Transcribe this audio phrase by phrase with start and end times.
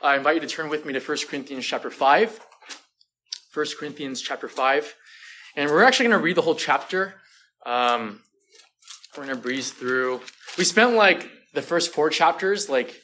[0.00, 2.40] I invite you to turn with me to 1 Corinthians chapter 5.
[3.52, 4.94] 1 Corinthians chapter 5.
[5.56, 7.14] And we're actually going to read the whole chapter.
[7.66, 8.20] Um,
[9.16, 10.20] we're going to breeze through.
[10.56, 12.94] We spent like the first four chapters, like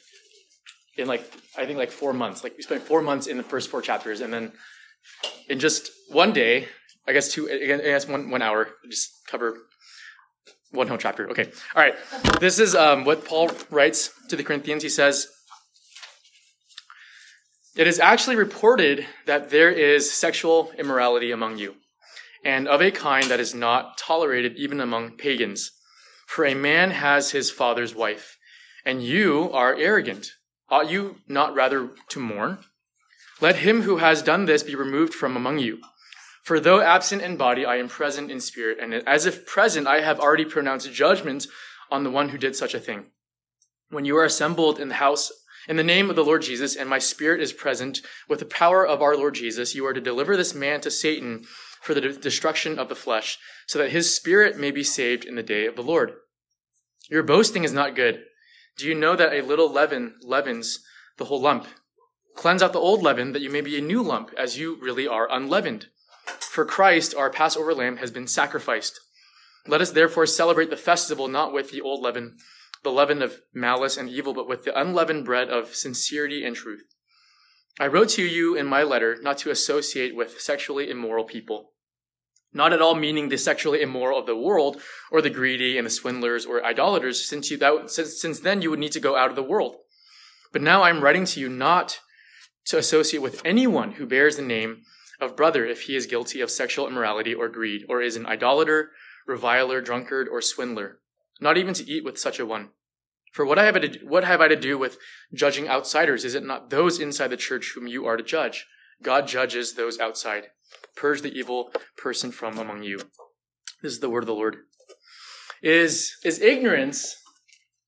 [0.97, 2.43] in like, I think like four months.
[2.43, 4.21] Like we spent four months in the first four chapters.
[4.21, 4.53] And then
[5.49, 6.69] in just one day,
[7.05, 9.57] I guess two, I guess one, one hour, just cover
[10.71, 11.29] one whole chapter.
[11.31, 11.51] Okay.
[11.75, 11.95] All right.
[12.39, 14.81] This is um, what Paul writes to the Corinthians.
[14.81, 15.27] He says,
[17.75, 21.75] It is actually reported that there is sexual immorality among you,
[22.41, 25.71] and of a kind that is not tolerated even among pagans.
[26.25, 28.37] For a man has his father's wife,
[28.85, 30.31] and you are arrogant.
[30.69, 32.59] Ought you not rather to mourn?
[33.41, 35.79] Let him who has done this be removed from among you.
[36.43, 39.99] For though absent in body, I am present in spirit, and as if present, I
[39.99, 41.45] have already pronounced judgment
[41.91, 43.07] on the one who did such a thing.
[43.89, 45.29] When you are assembled in the house
[45.67, 48.85] in the name of the Lord Jesus, and my spirit is present with the power
[48.85, 51.43] of our Lord Jesus, you are to deliver this man to Satan
[51.81, 55.43] for the destruction of the flesh, so that his spirit may be saved in the
[55.43, 56.13] day of the Lord.
[57.09, 58.23] Your boasting is not good.
[58.77, 60.79] Do you know that a little leaven leavens
[61.17, 61.67] the whole lump?
[62.35, 65.07] Cleanse out the old leaven, that you may be a new lump, as you really
[65.07, 65.87] are unleavened.
[66.39, 68.99] For Christ, our Passover lamb, has been sacrificed.
[69.67, 72.37] Let us therefore celebrate the festival not with the old leaven,
[72.85, 76.85] the leaven of malice and evil, but with the unleavened bread of sincerity and truth.
[77.77, 81.73] I wrote to you in my letter not to associate with sexually immoral people,
[82.53, 85.91] not at all meaning the sexually immoral of the world, or the greedy and the
[85.91, 89.29] swindlers or idolaters, since, you, that, since, since then you would need to go out
[89.29, 89.75] of the world.
[90.53, 91.99] But now I'm writing to you not
[92.67, 94.83] to associate with anyone who bears the name
[95.19, 98.91] of brother if he is guilty of sexual immorality or greed, or is an idolater,
[99.27, 100.99] reviler, drunkard, or swindler,
[101.39, 102.69] not even to eat with such a one.
[103.31, 104.97] For what, I have to, what have I to do with
[105.33, 106.23] judging outsiders?
[106.23, 108.65] Is it not those inside the church whom you are to judge?
[109.03, 110.47] God judges those outside.
[110.95, 112.97] Purge the evil person from among you.
[113.83, 114.57] This is the word of the Lord.
[115.61, 117.17] Is, is ignorance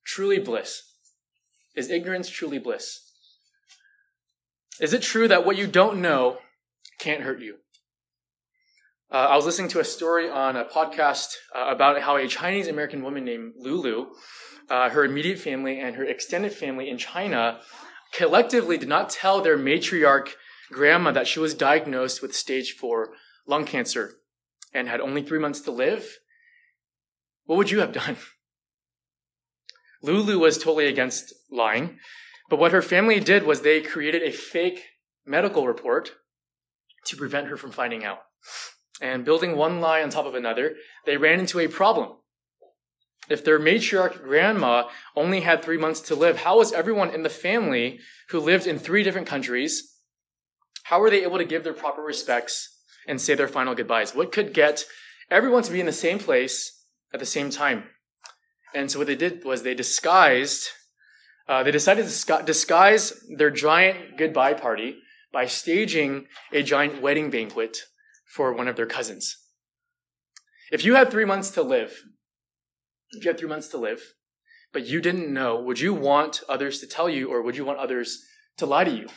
[0.05, 0.81] truly bliss?
[1.75, 2.99] Is ignorance truly bliss?
[4.81, 6.39] Is it true that what you don't know
[6.99, 7.57] can't hurt you.
[9.09, 12.67] Uh, I was listening to a story on a podcast uh, about how a Chinese
[12.67, 14.07] American woman named Lulu,
[14.69, 17.61] uh, her immediate family and her extended family in China,
[18.11, 20.31] collectively did not tell their matriarch
[20.73, 23.13] grandma that she was diagnosed with stage four
[23.47, 24.15] lung cancer
[24.73, 26.17] and had only three months to live.
[27.45, 28.17] What would you have done?
[30.03, 31.97] Lulu was totally against lying,
[32.49, 34.83] but what her family did was they created a fake
[35.25, 36.11] medical report
[37.05, 38.19] to prevent her from finding out.
[39.01, 40.75] And building one lie on top of another,
[41.05, 42.17] they ran into a problem.
[43.29, 47.29] If their matriarch grandma only had three months to live, how was everyone in the
[47.29, 47.99] family
[48.29, 49.95] who lived in three different countries,
[50.83, 54.15] how were they able to give their proper respects and say their final goodbyes?
[54.15, 54.85] What could get
[55.29, 56.81] everyone to be in the same place
[57.13, 57.83] at the same time?
[58.73, 60.69] And so what they did was they disguised,
[61.47, 64.99] uh, they decided to disguise their giant goodbye party
[65.33, 67.77] by staging a giant wedding banquet
[68.27, 69.37] for one of their cousins.
[70.71, 72.03] If you had three months to live,
[73.11, 74.01] if you had three months to live,
[74.73, 77.79] but you didn't know, would you want others to tell you or would you want
[77.79, 78.23] others
[78.57, 79.07] to lie to you?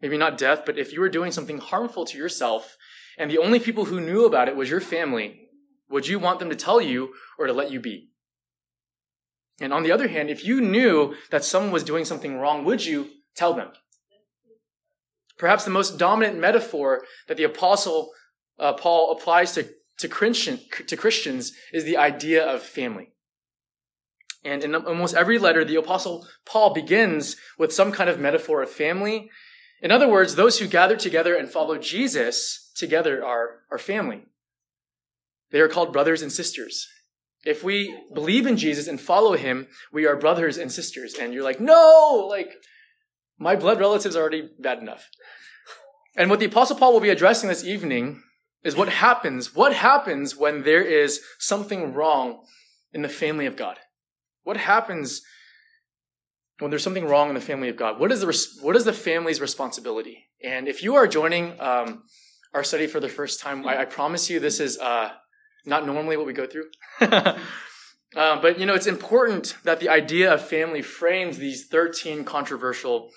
[0.00, 2.76] Maybe not death, but if you were doing something harmful to yourself
[3.18, 5.48] and the only people who knew about it was your family,
[5.90, 8.10] would you want them to tell you or to let you be?
[9.60, 12.84] And on the other hand, if you knew that someone was doing something wrong, would
[12.84, 13.72] you tell them?
[15.40, 18.10] Perhaps the most dominant metaphor that the apostle
[18.58, 23.14] uh, Paul applies to, to, Christian, to Christians is the idea of family.
[24.44, 28.68] And in almost every letter, the apostle Paul begins with some kind of metaphor of
[28.68, 29.30] family.
[29.80, 34.26] In other words, those who gather together and follow Jesus together are, are family.
[35.52, 36.86] They are called brothers and sisters.
[37.46, 41.14] If we believe in Jesus and follow him, we are brothers and sisters.
[41.14, 42.52] And you're like, no, like,
[43.40, 45.08] my blood relatives are already bad enough.
[46.14, 48.22] And what the apostle Paul will be addressing this evening
[48.62, 52.44] is what happens, what happens when there is something wrong
[52.92, 53.78] in the family of God?
[54.42, 55.22] What happens
[56.58, 57.98] when there's something wrong in the family of God?
[57.98, 60.26] What is the, what is the family's responsibility?
[60.44, 62.02] And if you are joining um,
[62.52, 65.10] our study for the first time, I, I promise you this is uh,
[65.64, 66.66] not normally what we go through.
[67.00, 67.38] uh,
[68.14, 73.10] but you know, it's important that the idea of family frames these 13 controversial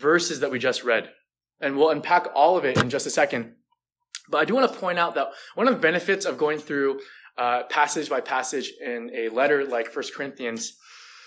[0.00, 1.10] verses that we just read.
[1.60, 3.54] And we'll unpack all of it in just a second.
[4.28, 7.00] But I do want to point out that one of the benefits of going through
[7.38, 10.76] uh, passage by passage in a letter like First Corinthians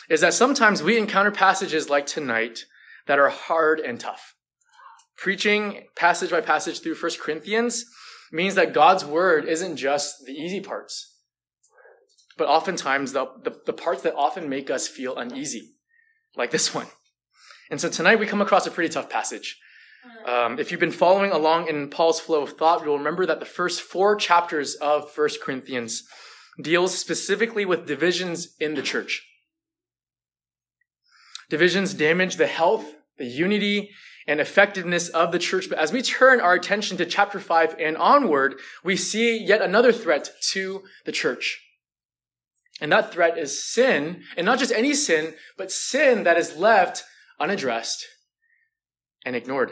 [0.09, 2.65] is that sometimes we encounter passages like tonight
[3.07, 4.35] that are hard and tough.
[5.15, 7.85] Preaching passage by passage through 1 Corinthians
[8.31, 11.17] means that God's word isn't just the easy parts,
[12.37, 15.75] but oftentimes the, the, the parts that often make us feel uneasy,
[16.35, 16.87] like this one.
[17.69, 19.59] And so tonight we come across a pretty tough passage.
[20.25, 23.45] Um, if you've been following along in Paul's flow of thought, you'll remember that the
[23.45, 26.03] first four chapters of 1 Corinthians
[26.61, 29.25] deals specifically with divisions in the church.
[31.49, 32.85] Divisions damage the health,
[33.17, 33.91] the unity,
[34.27, 35.69] and effectiveness of the church.
[35.69, 39.91] But as we turn our attention to chapter 5 and onward, we see yet another
[39.91, 41.59] threat to the church.
[42.81, 47.03] And that threat is sin, and not just any sin, but sin that is left
[47.39, 48.05] unaddressed
[49.25, 49.71] and ignored.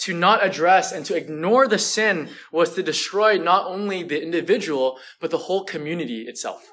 [0.00, 4.98] To not address and to ignore the sin was to destroy not only the individual,
[5.20, 6.70] but the whole community itself.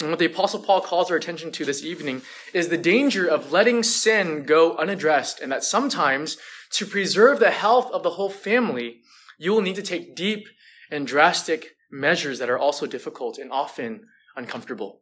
[0.00, 2.22] And what the apostle Paul calls our attention to this evening
[2.54, 6.38] is the danger of letting sin go unaddressed and that sometimes
[6.72, 9.00] to preserve the health of the whole family,
[9.38, 10.48] you will need to take deep
[10.90, 14.06] and drastic measures that are also difficult and often
[14.36, 14.99] uncomfortable.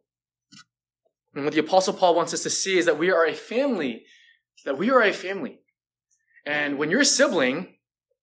[1.39, 4.03] And what the apostle Paul wants us to see is that we are a family,
[4.65, 5.61] that we are a family.
[6.45, 7.75] And when your sibling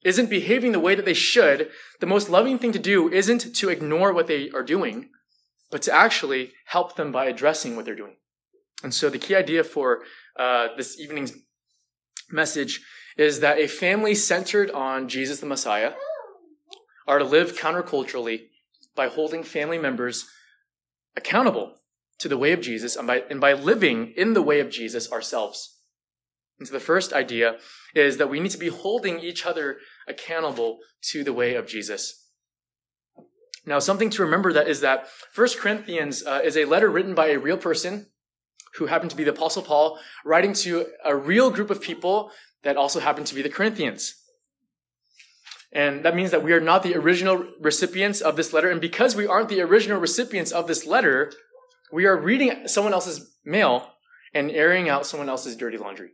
[0.04, 3.70] isn't behaving the way that they should, the most loving thing to do isn't to
[3.70, 5.08] ignore what they are doing,
[5.70, 8.16] but to actually help them by addressing what they're doing.
[8.82, 10.02] And so the key idea for
[10.38, 11.32] uh, this evening's
[12.30, 12.82] message
[13.16, 15.94] is that a family centered on Jesus the Messiah
[17.08, 18.48] are to live counterculturally
[18.94, 20.28] by holding family members
[21.16, 21.76] accountable
[22.18, 25.10] to the way of Jesus and by, and by living in the way of Jesus
[25.12, 25.80] ourselves.
[26.58, 27.56] And so the first idea
[27.94, 29.78] is that we need to be holding each other
[30.08, 30.78] accountable
[31.10, 32.30] to the way of Jesus.
[33.66, 37.28] Now, something to remember that is that 1 Corinthians uh, is a letter written by
[37.28, 38.06] a real person
[38.76, 42.30] who happened to be the Apostle Paul, writing to a real group of people
[42.62, 44.14] that also happened to be the Corinthians.
[45.72, 48.70] And that means that we are not the original recipients of this letter.
[48.70, 51.32] And because we aren't the original recipients of this letter,
[51.92, 53.92] we are reading someone else's mail
[54.34, 56.10] and airing out someone else's dirty laundry.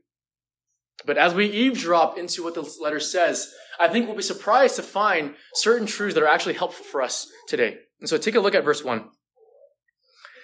[1.05, 4.83] But as we eavesdrop into what the letter says, I think we'll be surprised to
[4.83, 7.79] find certain truths that are actually helpful for us today.
[8.01, 9.09] And so take a look at verse 1.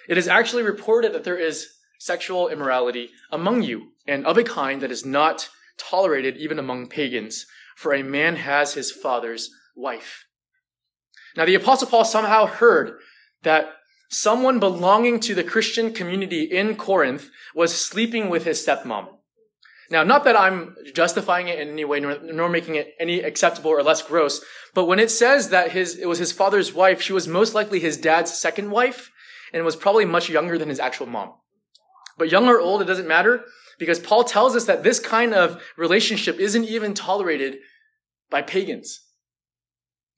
[0.09, 1.67] It is actually reported that there is
[1.99, 7.45] sexual immorality among you, and of a kind that is not tolerated even among pagans,
[7.75, 10.25] for a man has his father's wife.
[11.37, 12.99] Now, the Apostle Paul somehow heard
[13.43, 13.71] that
[14.09, 19.07] someone belonging to the Christian community in Corinth was sleeping with his stepmom.
[19.91, 23.71] Now, not that I'm justifying it in any way, nor, nor, making it any acceptable
[23.71, 24.43] or less gross,
[24.75, 27.79] but when it says that his, it was his father's wife, she was most likely
[27.79, 29.11] his dad's second wife,
[29.51, 31.33] and was probably much younger than his actual mom.
[32.19, 33.45] But young or old, it doesn't matter,
[33.79, 37.57] because Paul tells us that this kind of relationship isn't even tolerated
[38.29, 38.99] by pagans.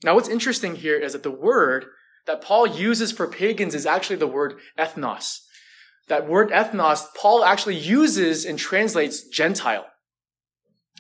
[0.04, 1.86] Now, what's interesting here is that the word
[2.28, 5.40] that Paul uses for pagans is actually the word ethnos.
[6.08, 9.86] That word ethnos, Paul actually uses and translates Gentile.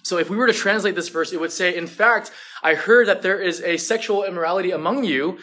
[0.03, 2.31] So if we were to translate this verse, it would say, in fact,
[2.63, 5.37] I heard that there is a sexual immorality among you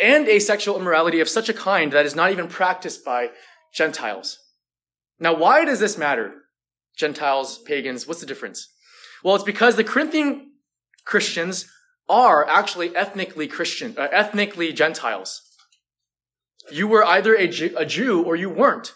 [0.00, 3.30] and a sexual immorality of such a kind that is not even practiced by
[3.72, 4.38] Gentiles.
[5.20, 6.32] Now, why does this matter?
[6.96, 8.68] Gentiles, pagans, what's the difference?
[9.22, 10.50] Well, it's because the Corinthian
[11.04, 11.70] Christians
[12.08, 15.42] are actually ethnically Christian, uh, ethnically Gentiles.
[16.70, 18.94] You were either a a Jew or you weren't.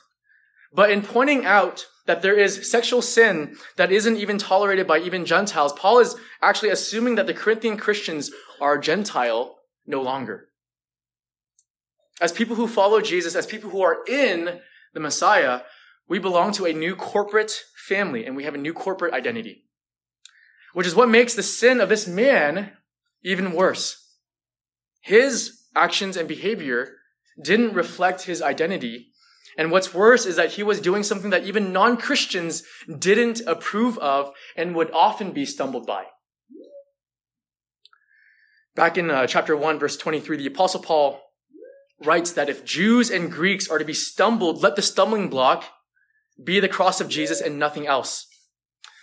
[0.72, 5.24] But in pointing out that there is sexual sin that isn't even tolerated by even
[5.24, 10.48] Gentiles, Paul is actually assuming that the Corinthian Christians are Gentile no longer.
[12.20, 14.60] As people who follow Jesus, as people who are in
[14.94, 15.62] the Messiah,
[16.08, 19.64] we belong to a new corporate family and we have a new corporate identity,
[20.72, 22.72] which is what makes the sin of this man
[23.26, 24.08] even worse.
[25.00, 26.92] His actions and behavior
[27.42, 29.08] didn't reflect his identity.
[29.58, 32.62] And what's worse is that he was doing something that even non-Christians
[32.98, 36.04] didn't approve of and would often be stumbled by.
[38.76, 41.20] Back in uh, chapter 1, verse 23, the apostle Paul
[42.04, 45.64] writes that if Jews and Greeks are to be stumbled, let the stumbling block
[46.42, 48.26] be the cross of Jesus and nothing else.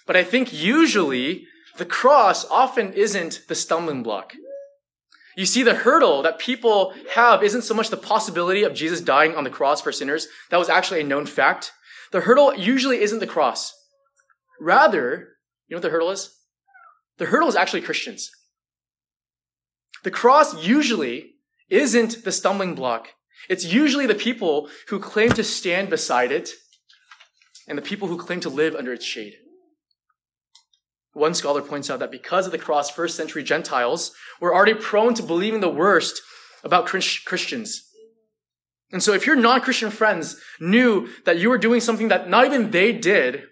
[0.06, 4.34] But I think usually the cross often isn't the stumbling block.
[5.36, 9.36] You see, the hurdle that people have isn't so much the possibility of Jesus dying
[9.36, 10.28] on the cross for sinners.
[10.52, 11.72] That was actually a known fact.
[12.12, 13.74] The hurdle usually isn't the cross.
[14.60, 15.30] Rather,
[15.68, 16.36] you know what the hurdle is?
[17.18, 18.30] The hurdle is actually Christians.
[20.04, 21.32] The cross usually
[21.70, 23.10] isn't the stumbling block.
[23.50, 26.52] It's usually the people who claim to stand beside it
[27.68, 29.36] and the people who claim to live under its shade.
[31.14, 35.14] One scholar points out that because of the cross, first century Gentiles were already prone
[35.14, 36.22] to believing the worst
[36.64, 37.84] about Christians.
[38.92, 42.72] And so if your non-Christian friends knew that you were doing something that not even
[42.72, 43.44] they did,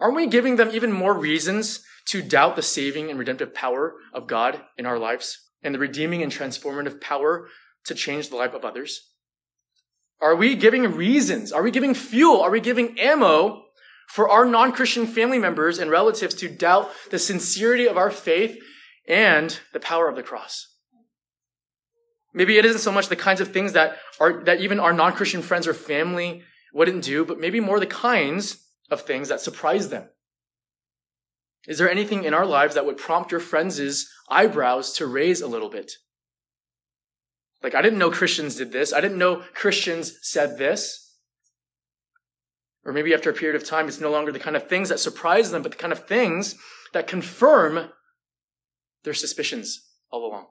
[0.00, 4.26] aren't we giving them even more reasons to doubt the saving and redemptive power of
[4.26, 7.48] God in our lives and the redeeming and transformative power
[7.84, 9.08] to change the life of others?
[10.20, 11.52] Are we giving reasons?
[11.52, 12.40] Are we giving fuel?
[12.40, 13.65] Are we giving ammo
[14.08, 18.58] for our non-Christian family members and relatives to doubt the sincerity of our faith
[19.08, 20.66] and the power of the cross?
[22.32, 25.42] Maybe it isn't so much the kinds of things that are, that even our non-Christian
[25.42, 26.42] friends or family
[26.74, 30.08] wouldn't do, but maybe more the kinds of things that surprise them.
[31.66, 35.48] Is there anything in our lives that would prompt your friends' eyebrows to raise a
[35.48, 35.92] little bit?
[37.62, 38.92] Like, I didn't know Christians did this.
[38.92, 41.05] I didn't know Christians said this.
[42.86, 45.00] Or maybe after a period of time, it's no longer the kind of things that
[45.00, 46.54] surprise them, but the kind of things
[46.92, 47.90] that confirm
[49.02, 50.46] their suspicions all along.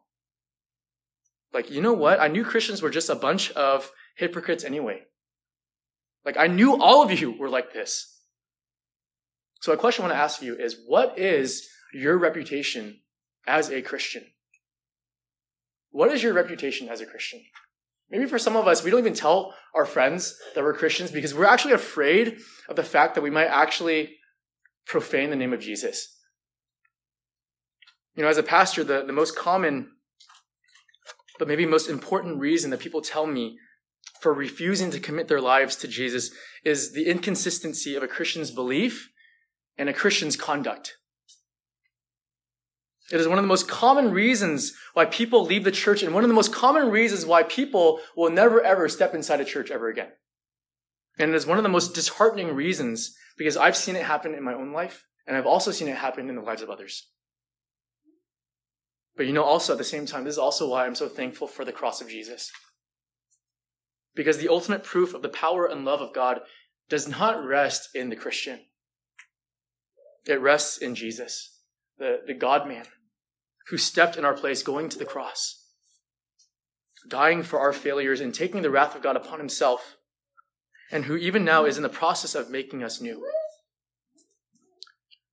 [1.54, 2.20] Like, you know what?
[2.20, 5.04] I knew Christians were just a bunch of hypocrites anyway.
[6.26, 8.20] Like, I knew all of you were like this.
[9.62, 13.00] So, a question I want to ask you is what is your reputation
[13.48, 14.26] as a Christian?
[15.92, 17.42] What is your reputation as a Christian?
[18.10, 21.34] Maybe for some of us, we don't even tell our friends that we're Christians because
[21.34, 22.38] we're actually afraid
[22.70, 24.16] of the fact that we might actually
[24.86, 26.16] profane the name of Jesus.
[28.16, 29.92] You know, as a pastor, the, the most common,
[31.40, 33.58] but maybe most important reason that people tell me
[34.22, 36.32] for refusing to commit their lives to Jesus
[36.64, 39.10] is the inconsistency of a Christian's belief
[39.78, 40.96] and a Christian's conduct.
[43.12, 46.24] It is one of the most common reasons why people leave the church and one
[46.24, 49.90] of the most common reasons why people will never ever step inside a church ever
[49.90, 50.10] again.
[51.20, 54.44] And it is one of the most disheartening reasons because I've seen it happen in
[54.44, 57.08] my own life and I've also seen it happen in the lives of others.
[59.16, 61.48] But you know, also at the same time, this is also why I'm so thankful
[61.48, 62.52] for the cross of Jesus.
[64.16, 66.42] Because the ultimate proof of the power and love of God
[66.90, 68.62] does not rest in the Christian.
[70.26, 71.60] It rests in Jesus,
[71.98, 72.86] the, the God man,
[73.70, 75.64] who stepped in our place going to the cross,
[77.08, 79.98] dying for our failures and taking the wrath of God upon himself,
[80.92, 83.26] and who even now is in the process of making us new.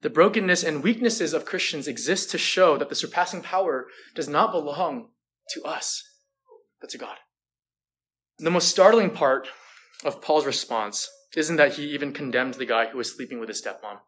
[0.01, 4.51] The brokenness and weaknesses of Christians exist to show that the surpassing power does not
[4.51, 5.11] belong
[5.51, 6.03] to us,
[6.81, 7.19] but to God.
[8.39, 9.49] The most startling part
[10.05, 13.63] of Paul's response isn't that he even condemned the guy who was sleeping with his
[13.63, 13.99] stepmom.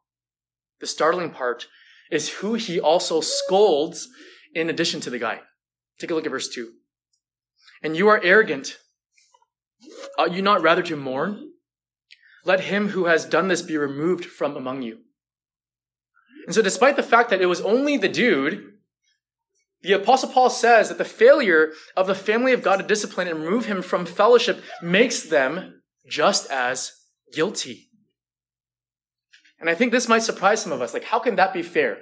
[0.80, 1.68] The startling part
[2.10, 4.08] is who he also scolds
[4.54, 5.40] in addition to the guy.
[5.98, 6.72] Take a look at verse 2.
[7.82, 8.78] And you are arrogant.
[10.18, 11.50] Ought you not rather to mourn?
[12.44, 14.98] Let him who has done this be removed from among you.
[16.46, 18.74] And so, despite the fact that it was only the dude,
[19.82, 23.42] the Apostle Paul says that the failure of the family of God to discipline and
[23.42, 26.92] remove him from fellowship makes them just as
[27.32, 27.88] guilty.
[29.64, 30.92] And I think this might surprise some of us.
[30.92, 31.96] Like, how can that be fair?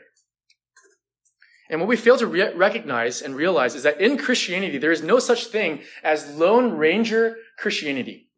[1.71, 5.01] And what we fail to re- recognize and realize is that in Christianity, there is
[5.01, 8.31] no such thing as Lone Ranger Christianity.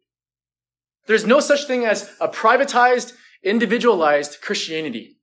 [1.07, 5.16] There's no such thing as a privatized, individualized Christianity.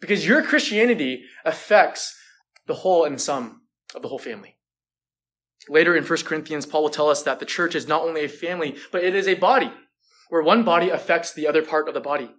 [0.00, 2.16] Because your Christianity affects
[2.68, 3.62] the whole and sum
[3.96, 4.58] of the whole family.
[5.68, 8.28] Later in 1 Corinthians, Paul will tell us that the church is not only a
[8.28, 9.72] family, but it is a body,
[10.28, 12.30] where one body affects the other part of the body.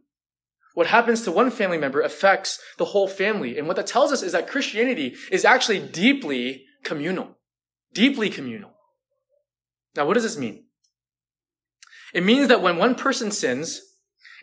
[0.74, 3.58] What happens to one family member affects the whole family.
[3.58, 7.38] And what that tells us is that Christianity is actually deeply communal.
[7.94, 8.72] Deeply communal.
[9.96, 10.66] Now, what does this mean?
[12.14, 13.82] It means that when one person sins,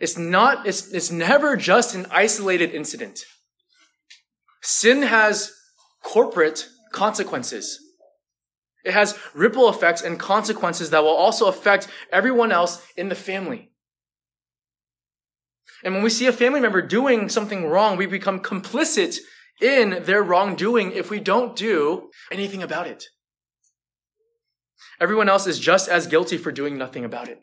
[0.01, 3.21] it's not, it's, it's never just an isolated incident.
[4.63, 5.53] Sin has
[6.03, 7.81] corporate consequences.
[8.85, 13.68] It has ripple effects and consequences that will also affect everyone else in the family.
[15.85, 19.19] And when we see a family member doing something wrong, we become complicit
[19.61, 23.05] in their wrongdoing if we don't do anything about it.
[25.01, 27.41] Everyone else is just as guilty for doing nothing about it.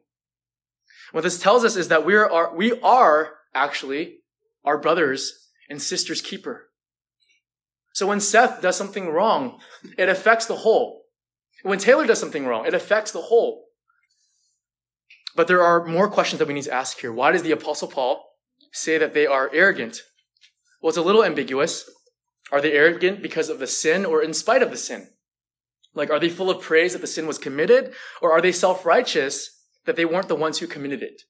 [1.12, 4.18] What this tells us is that we are, we are actually
[4.66, 6.70] our brothers and sisters keeper.
[7.94, 9.60] So when Seth does something wrong,
[9.98, 11.04] it affects the whole.
[11.64, 13.64] When Taylor does something wrong, it affects the whole.
[15.36, 17.12] But there are more questions that we need to ask here.
[17.12, 18.26] Why does the Apostle Paul
[18.72, 20.02] say that they are arrogant?
[20.82, 21.90] Well, it's a little ambiguous.
[22.52, 25.10] Are they arrogant because of the sin or in spite of the sin?
[25.94, 27.94] Like, are they full of praise that the sin was committed?
[28.22, 29.50] Or are they self righteous
[29.86, 31.22] that they weren't the ones who committed it?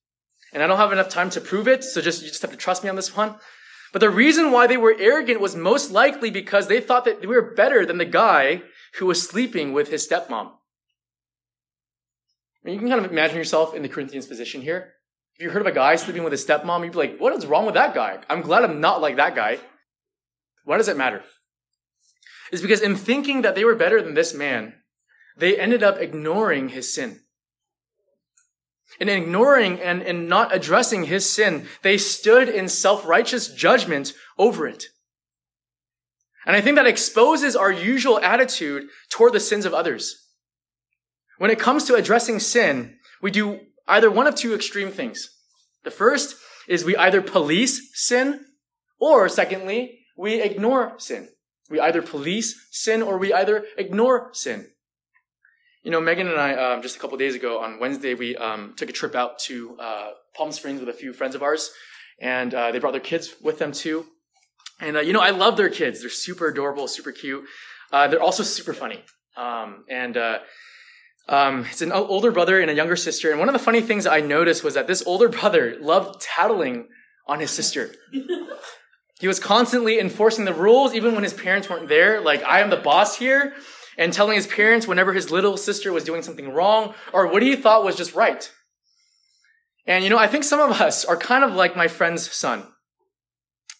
[0.53, 2.57] And I don't have enough time to prove it, so just, you just have to
[2.57, 3.35] trust me on this one.
[3.91, 7.27] But the reason why they were arrogant was most likely because they thought that we
[7.27, 8.63] were better than the guy
[8.95, 10.51] who was sleeping with his stepmom.
[12.65, 14.93] Mean, you can kind of imagine yourself in the Corinthians' position here.
[15.35, 17.45] If you heard of a guy sleeping with his stepmom, you'd be like, what is
[17.45, 18.17] wrong with that guy?
[18.27, 19.59] I'm glad I'm not like that guy.
[20.63, 21.21] Why does it matter?
[22.51, 24.73] It's because in thinking that they were better than this man,
[25.37, 27.19] they ended up ignoring his sin.
[28.99, 34.85] In ignoring and, and not addressing his sin, they stood in self-righteous judgment over it.
[36.47, 40.24] And I think that exposes our usual attitude toward the sins of others.
[41.37, 45.29] When it comes to addressing sin, we do either one of two extreme things.
[45.83, 46.35] The first
[46.67, 48.45] is we either police sin,
[48.99, 51.29] or secondly, we ignore sin.
[51.69, 54.67] We either police sin or we either ignore sin.
[55.83, 58.73] You know, Megan and I, um, just a couple days ago on Wednesday, we um,
[58.75, 61.69] took a trip out to uh, Palm Springs with a few friends of ours,
[62.19, 64.05] and uh, they brought their kids with them too.
[64.79, 67.45] And uh, you know, I love their kids; they're super adorable, super cute.
[67.91, 69.03] Uh, they're also super funny.
[69.37, 70.39] Um, and uh,
[71.27, 73.31] um, it's an older brother and a younger sister.
[73.31, 76.87] And one of the funny things I noticed was that this older brother loved tattling
[77.27, 77.93] on his sister.
[79.19, 82.19] He was constantly enforcing the rules, even when his parents weren't there.
[82.19, 83.53] Like, I am the boss here,
[83.97, 87.55] and telling his parents whenever his little sister was doing something wrong or what he
[87.55, 88.51] thought was just right.
[89.87, 92.67] And, you know, I think some of us are kind of like my friend's son.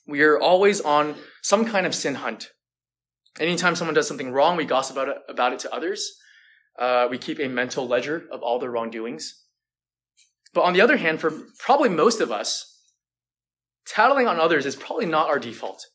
[0.08, 2.52] We are always on some kind of sin hunt.
[3.40, 6.18] Anytime someone does something wrong, we gossip about it, about it to others.
[6.78, 9.44] Uh, we keep a mental ledger of all their wrongdoings.
[10.54, 12.80] But on the other hand, for probably most of us,
[13.86, 15.86] tattling on others is probably not our default.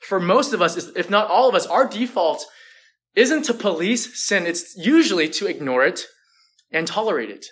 [0.00, 2.46] For most of us, if not all of us, our default
[3.14, 4.46] isn't to police sin.
[4.46, 6.06] It's usually to ignore it
[6.72, 7.46] and tolerate it.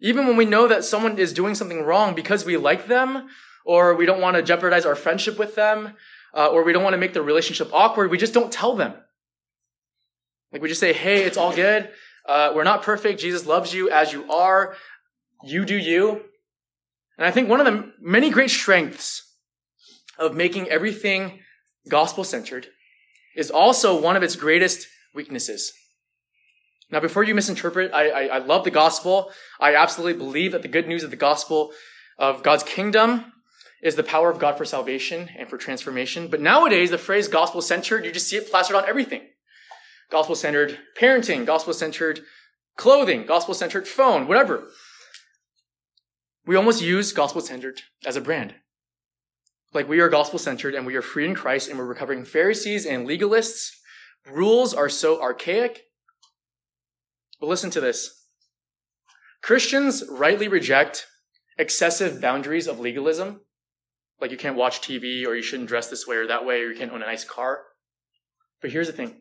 [0.00, 3.28] Even when we know that someone is doing something wrong because we like them,
[3.64, 5.94] or we don't want to jeopardize our friendship with them,
[6.34, 8.94] uh, or we don't want to make the relationship awkward, we just don't tell them.
[10.52, 11.90] Like we just say, hey, it's all good.
[12.26, 13.20] Uh, we're not perfect.
[13.20, 14.76] Jesus loves you as you are.
[15.44, 16.22] You do you.
[17.16, 19.34] And I think one of the many great strengths
[20.18, 21.40] of making everything
[21.88, 22.66] gospel centered
[23.36, 25.72] is also one of its greatest weaknesses.
[26.90, 29.30] Now, before you misinterpret, I, I, I, love the gospel.
[29.60, 31.72] I absolutely believe that the good news of the gospel
[32.18, 33.32] of God's kingdom
[33.82, 36.28] is the power of God for salvation and for transformation.
[36.28, 39.22] But nowadays, the phrase gospel centered, you just see it plastered on everything.
[40.10, 42.20] Gospel centered parenting, gospel centered
[42.76, 44.68] clothing, gospel centered phone, whatever.
[46.46, 48.54] We almost use gospel centered as a brand.
[49.74, 52.86] Like we are gospel centered and we are free in Christ and we're recovering Pharisees
[52.86, 53.70] and legalists.
[54.26, 55.82] Rules are so archaic.
[57.38, 58.26] But listen to this.
[59.42, 61.06] Christians rightly reject
[61.58, 63.42] excessive boundaries of legalism.
[64.20, 66.70] Like you can't watch TV or you shouldn't dress this way or that way or
[66.70, 67.60] you can't own a nice car.
[68.62, 69.20] But here's the thing.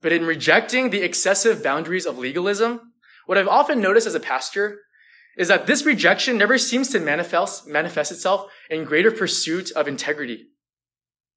[0.00, 2.92] But in rejecting the excessive boundaries of legalism,
[3.26, 4.80] what I've often noticed as a pastor
[5.36, 10.46] is that this rejection never seems to manifest, manifest itself in greater pursuit of integrity,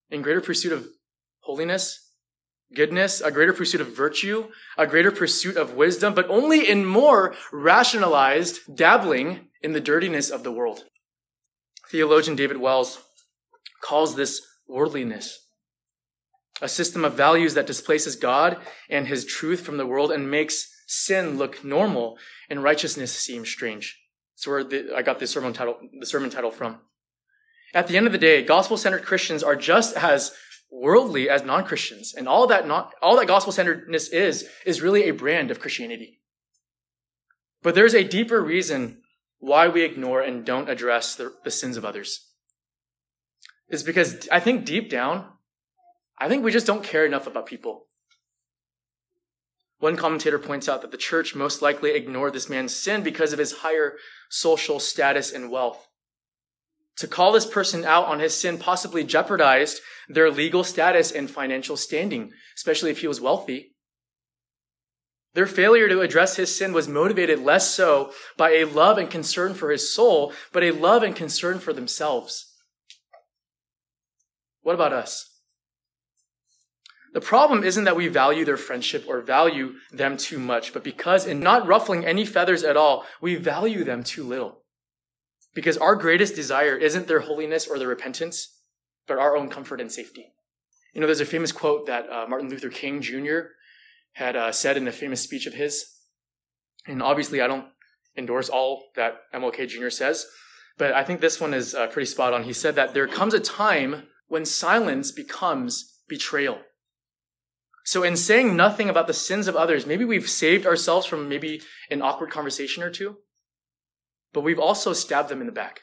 [0.10, 0.88] in greater pursuit of
[1.42, 2.12] holiness,
[2.74, 4.48] goodness, a greater pursuit of virtue,
[4.78, 10.44] a greater pursuit of wisdom, but only in more rationalized dabbling in the dirtiness of
[10.44, 10.84] the world.
[11.90, 13.04] Theologian David Wells
[13.84, 15.48] calls this worldliness,
[16.62, 18.58] a system of values that displaces God
[18.90, 22.18] and his truth from the world and makes sin look normal
[22.50, 24.00] and righteousness seem strange.
[24.36, 26.80] That's where the, I got the sermon title, the sermon title from.
[27.74, 30.34] At the end of the day, gospel-centered Christians are just as
[30.70, 32.14] worldly as non-Christians.
[32.16, 36.20] And all that not, all that gospel-centeredness is, is really a brand of Christianity.
[37.62, 39.02] But there's a deeper reason
[39.40, 42.28] why we ignore and don't address the, the sins of others.
[43.70, 45.28] Is because I think deep down,
[46.22, 47.88] I think we just don't care enough about people.
[49.80, 53.40] One commentator points out that the church most likely ignored this man's sin because of
[53.40, 53.96] his higher
[54.30, 55.88] social status and wealth.
[56.98, 61.76] To call this person out on his sin possibly jeopardized their legal status and financial
[61.76, 63.74] standing, especially if he was wealthy.
[65.34, 69.56] Their failure to address his sin was motivated less so by a love and concern
[69.56, 72.54] for his soul, but a love and concern for themselves.
[74.62, 75.31] What about us?
[77.14, 81.26] The problem isn't that we value their friendship or value them too much, but because
[81.26, 84.64] in not ruffling any feathers at all, we value them too little.
[85.54, 88.62] Because our greatest desire isn't their holiness or their repentance,
[89.08, 90.34] but our own comfort and safety.
[90.94, 93.40] You know, there's a famous quote that uh, Martin Luther King Jr.
[94.14, 95.86] had uh, said in a famous speech of his.
[96.88, 97.68] And obviously, I don't
[98.16, 99.90] endorse all that MLK Jr.
[99.90, 100.26] says,
[100.78, 102.44] but I think this one is uh, pretty spot on.
[102.44, 106.60] He said that there comes a time when silence becomes betrayal.
[107.92, 111.62] So, in saying nothing about the sins of others, maybe we've saved ourselves from maybe
[111.90, 113.18] an awkward conversation or two,
[114.32, 115.82] but we've also stabbed them in the back.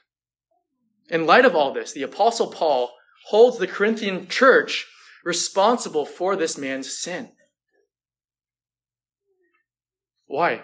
[1.11, 2.95] In light of all this, the Apostle Paul
[3.27, 4.87] holds the Corinthian church
[5.23, 7.33] responsible for this man's sin.
[10.25, 10.63] Why?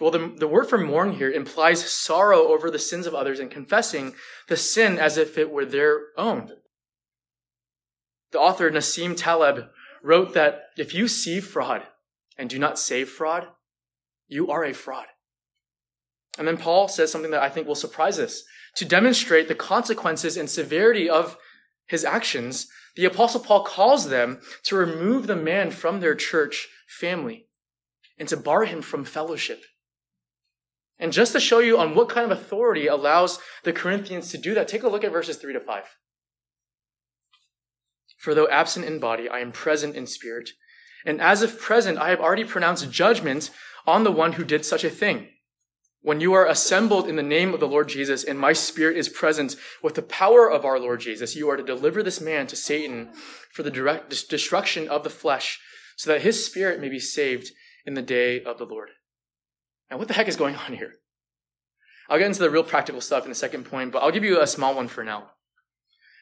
[0.00, 3.50] Well, the, the word for mourn here implies sorrow over the sins of others and
[3.50, 4.14] confessing
[4.48, 6.52] the sin as if it were their own.
[8.32, 9.68] The author Nassim Taleb
[10.02, 11.82] wrote that if you see fraud
[12.38, 13.46] and do not save fraud,
[14.28, 15.06] you are a fraud.
[16.38, 18.42] And then Paul says something that I think will surprise us.
[18.76, 21.36] To demonstrate the consequences and severity of
[21.86, 27.46] his actions, the apostle Paul calls them to remove the man from their church family
[28.18, 29.64] and to bar him from fellowship.
[30.98, 34.54] And just to show you on what kind of authority allows the Corinthians to do
[34.54, 35.84] that, take a look at verses 3 to 5.
[38.20, 40.50] For though absent in body, I am present in spirit.
[41.06, 43.50] And as if present, I have already pronounced judgment
[43.86, 45.28] on the one who did such a thing.
[46.02, 49.08] When you are assembled in the name of the Lord Jesus and my spirit is
[49.08, 52.56] present with the power of our Lord Jesus, you are to deliver this man to
[52.56, 53.10] Satan
[53.52, 55.58] for the direct destruction of the flesh
[55.96, 57.52] so that his spirit may be saved
[57.86, 58.90] in the day of the Lord.
[59.90, 60.92] Now, what the heck is going on here?
[62.10, 64.42] I'll get into the real practical stuff in the second point, but I'll give you
[64.42, 65.30] a small one for now.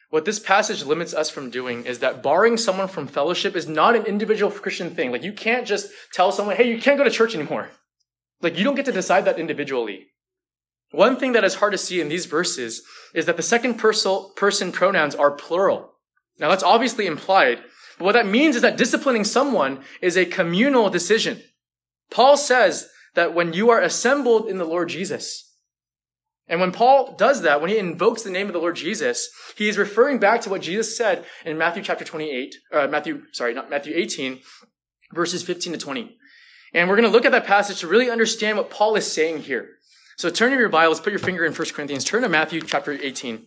[0.09, 3.95] What this passage limits us from doing is that barring someone from fellowship is not
[3.95, 5.11] an individual Christian thing.
[5.11, 7.69] Like, you can't just tell someone, hey, you can't go to church anymore.
[8.41, 10.07] Like, you don't get to decide that individually.
[10.91, 12.81] One thing that is hard to see in these verses
[13.13, 15.91] is that the second person pronouns are plural.
[16.39, 17.59] Now, that's obviously implied,
[17.99, 21.43] but what that means is that disciplining someone is a communal decision.
[22.09, 25.48] Paul says that when you are assembled in the Lord Jesus,
[26.49, 29.69] and when Paul does that, when he invokes the name of the Lord Jesus, he
[29.69, 33.69] is referring back to what Jesus said in Matthew chapter 28, uh, Matthew, sorry, not
[33.69, 34.39] Matthew 18,
[35.13, 36.17] verses 15 to 20.
[36.73, 39.43] And we're going to look at that passage to really understand what Paul is saying
[39.43, 39.69] here.
[40.17, 42.91] So turn to your Bibles, put your finger in 1 Corinthians, turn to Matthew chapter
[42.91, 43.45] 18.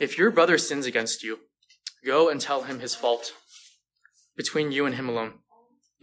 [0.00, 1.40] If your brother sins against you,
[2.04, 3.34] go and tell him his fault
[4.36, 5.34] between you and him alone.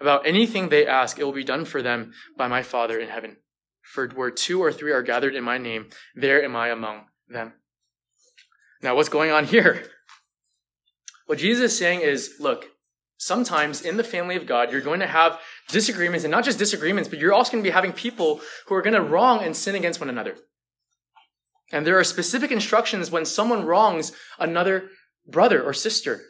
[0.00, 3.36] about anything they ask, it will be done for them by my Father in heaven.
[3.82, 7.54] For where two or three are gathered in my name, there am I among them.
[8.82, 9.84] Now, what's going on here?
[11.26, 12.66] What Jesus is saying is, look,
[13.16, 17.08] sometimes in the family of God, you're going to have disagreements, and not just disagreements,
[17.08, 19.74] but you're also going to be having people who are going to wrong and sin
[19.74, 20.36] against one another.
[21.72, 24.90] And there are specific instructions when someone wrongs another
[25.26, 26.22] brother or sister.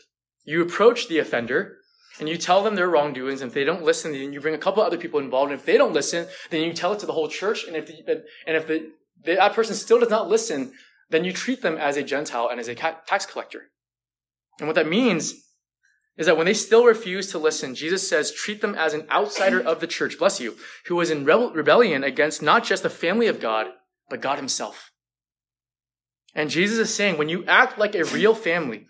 [0.44, 1.77] You approach the offender
[2.18, 3.40] and you tell them their wrongdoings.
[3.40, 5.52] And if they don't listen, then you bring a couple other people involved.
[5.52, 7.64] And if they don't listen, then you tell it to the whole church.
[7.64, 8.90] And if the, and if the,
[9.24, 10.72] that person still does not listen,
[11.11, 13.70] then you treat them as a Gentile and as a tax collector.
[14.59, 15.35] And what that means
[16.16, 19.61] is that when they still refuse to listen, Jesus says, treat them as an outsider
[19.61, 23.40] of the church, bless you, who was in rebellion against not just the family of
[23.40, 23.68] God,
[24.11, 24.90] but God himself.
[26.35, 28.87] And Jesus is saying, when you act like a real family,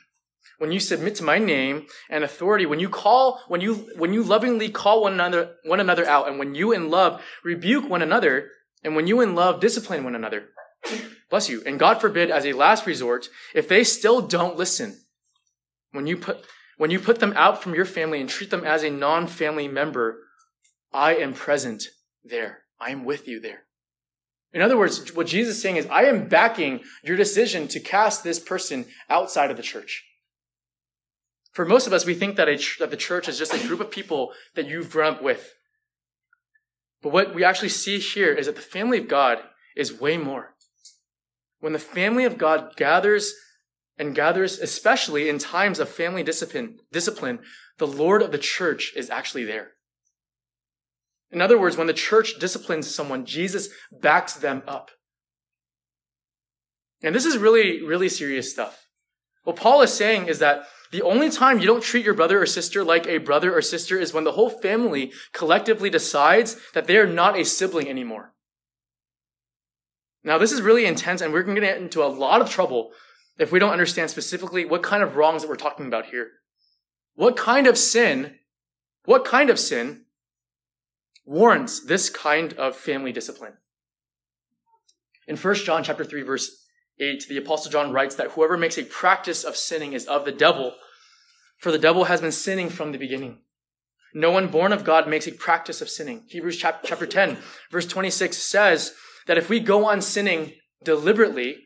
[0.58, 4.22] when you submit to my name and authority, when you call, when you, when you
[4.22, 8.50] lovingly call one another, one another out, and when you in love rebuke one another,
[8.84, 10.48] and when you in love discipline one another,
[11.30, 11.62] bless you.
[11.64, 15.00] And God forbid, as a last resort, if they still don't listen,
[15.92, 16.44] when you put,
[16.76, 20.18] when you put them out from your family and treat them as a non-family member,
[20.92, 21.84] I am present
[22.24, 22.60] there.
[22.80, 23.64] I am with you there.
[24.52, 28.24] In other words, what Jesus is saying is, I am backing your decision to cast
[28.24, 30.04] this person outside of the church.
[31.58, 33.80] For most of us, we think that, a, that the church is just a group
[33.80, 35.54] of people that you've grown up with.
[37.02, 39.38] But what we actually see here is that the family of God
[39.74, 40.54] is way more.
[41.58, 43.34] When the family of God gathers
[43.98, 47.40] and gathers, especially in times of family discipline, discipline,
[47.78, 49.72] the Lord of the church is actually there.
[51.32, 54.92] In other words, when the church disciplines someone, Jesus backs them up.
[57.02, 58.84] And this is really, really serious stuff.
[59.42, 62.46] What Paul is saying is that the only time you don't treat your brother or
[62.46, 66.96] sister like a brother or sister is when the whole family collectively decides that they
[66.96, 68.32] are not a sibling anymore.
[70.24, 72.92] Now, this is really intense, and we're going to get into a lot of trouble
[73.38, 76.28] if we don't understand specifically what kind of wrongs that we're talking about here.
[77.14, 78.38] What kind of sin,
[79.04, 80.04] what kind of sin
[81.24, 83.54] warrants this kind of family discipline?
[85.26, 86.67] In 1 John chapter 3 verse
[87.00, 90.32] 8, the apostle John writes that whoever makes a practice of sinning is of the
[90.32, 90.74] devil,
[91.58, 93.38] for the devil has been sinning from the beginning.
[94.14, 96.24] No one born of God makes a practice of sinning.
[96.28, 97.38] Hebrews chapter 10
[97.70, 98.94] verse 26 says
[99.26, 101.58] that if we go on sinning deliberately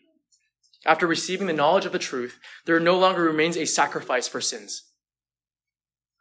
[0.85, 4.83] after receiving the knowledge of the truth, there no longer remains a sacrifice for sins.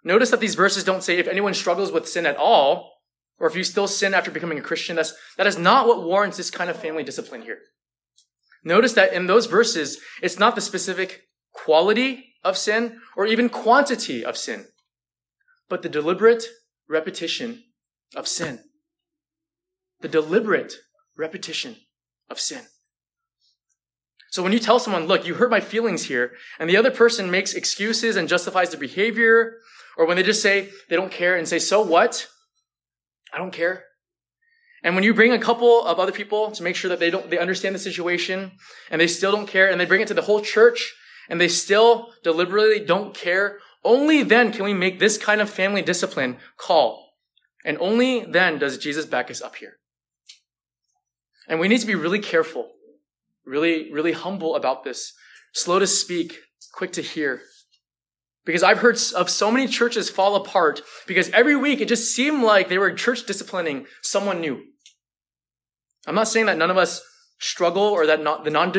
[0.03, 2.91] Notice that these verses don't say if anyone struggles with sin at all,
[3.39, 6.37] or if you still sin after becoming a Christian, that's, that is not what warrants
[6.37, 7.59] this kind of family discipline here.
[8.63, 14.23] Notice that in those verses, it's not the specific quality of sin or even quantity
[14.23, 14.67] of sin,
[15.69, 16.45] but the deliberate
[16.87, 17.63] repetition
[18.15, 18.63] of sin.
[20.01, 20.75] The deliberate
[21.15, 21.77] repetition
[22.29, 22.63] of sin.
[24.29, 27.29] So when you tell someone, look, you hurt my feelings here, and the other person
[27.29, 29.57] makes excuses and justifies their behavior,
[29.97, 32.27] or when they just say they don't care and say, so what?
[33.33, 33.83] I don't care.
[34.83, 37.29] And when you bring a couple of other people to make sure that they don't,
[37.29, 38.51] they understand the situation
[38.89, 40.95] and they still don't care and they bring it to the whole church
[41.29, 45.81] and they still deliberately don't care, only then can we make this kind of family
[45.81, 47.13] discipline call.
[47.63, 49.77] And only then does Jesus back us up here.
[51.47, 52.71] And we need to be really careful,
[53.45, 55.13] really, really humble about this,
[55.53, 56.39] slow to speak,
[56.73, 57.41] quick to hear.
[58.45, 62.41] Because I've heard of so many churches fall apart because every week it just seemed
[62.41, 64.63] like they were church disciplining someone new.
[66.07, 67.01] I'm not saying that none of us
[67.39, 68.71] struggle or that the, non,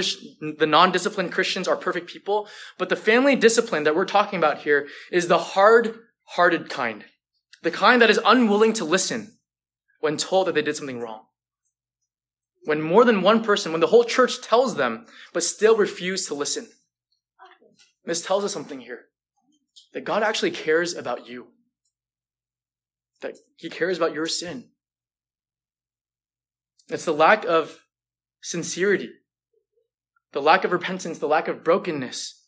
[0.58, 4.88] the non-disciplined Christians are perfect people, but the family discipline that we're talking about here
[5.11, 7.04] is the hard-hearted kind.
[7.62, 9.38] The kind that is unwilling to listen
[10.00, 11.22] when told that they did something wrong.
[12.64, 16.35] When more than one person, when the whole church tells them, but still refuse to
[16.35, 16.68] listen.
[18.04, 19.06] This tells us something here.
[19.92, 21.48] That God actually cares about you.
[23.20, 24.70] That He cares about your sin.
[26.92, 27.78] It's the lack of
[28.42, 29.11] sincerity,
[30.33, 32.38] the lack of repentance, the lack of brokenness.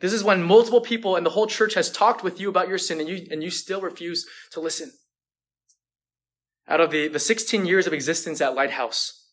[0.00, 2.78] This is when multiple people and the whole church has talked with you about your
[2.78, 4.92] sin and you, and you still refuse to listen.
[6.66, 9.28] Out of the, the 16 years of existence at Lighthouse,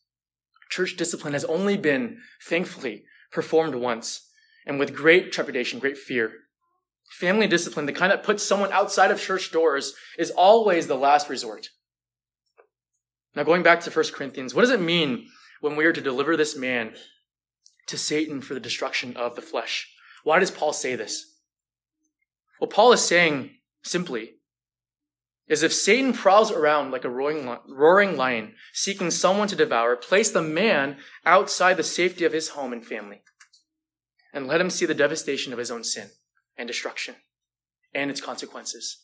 [0.69, 4.27] church discipline has only been, thankfully, performed once
[4.65, 6.33] and with great trepidation, great fear.
[7.11, 11.29] Family discipline, the kind that puts someone outside of church doors, is always the last
[11.29, 11.69] resort.
[13.35, 15.27] Now, going back to 1 Corinthians, what does it mean
[15.61, 16.93] when we are to deliver this man
[17.87, 19.89] to Satan for the destruction of the flesh?
[20.23, 21.25] Why does Paul say this?
[22.59, 23.51] Well, Paul is saying
[23.83, 24.35] simply
[25.47, 30.31] is if Satan prowls around like a roaring, roaring lion, seeking someone to devour, place
[30.31, 33.21] the man outside the safety of his home and family,
[34.33, 36.09] and let him see the devastation of his own sin
[36.55, 37.15] and destruction
[37.93, 39.03] and its consequences.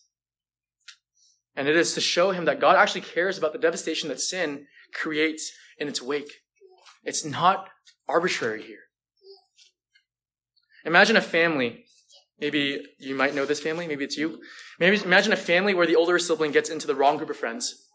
[1.58, 4.68] And it is to show him that God actually cares about the devastation that sin
[4.94, 6.32] creates in its wake.
[7.04, 7.68] It's not
[8.08, 8.82] arbitrary here.
[10.86, 11.86] Imagine a family.
[12.40, 13.88] Maybe you might know this family.
[13.88, 14.40] Maybe it's you.
[14.80, 17.88] Maybe imagine a family where the older sibling gets into the wrong group of friends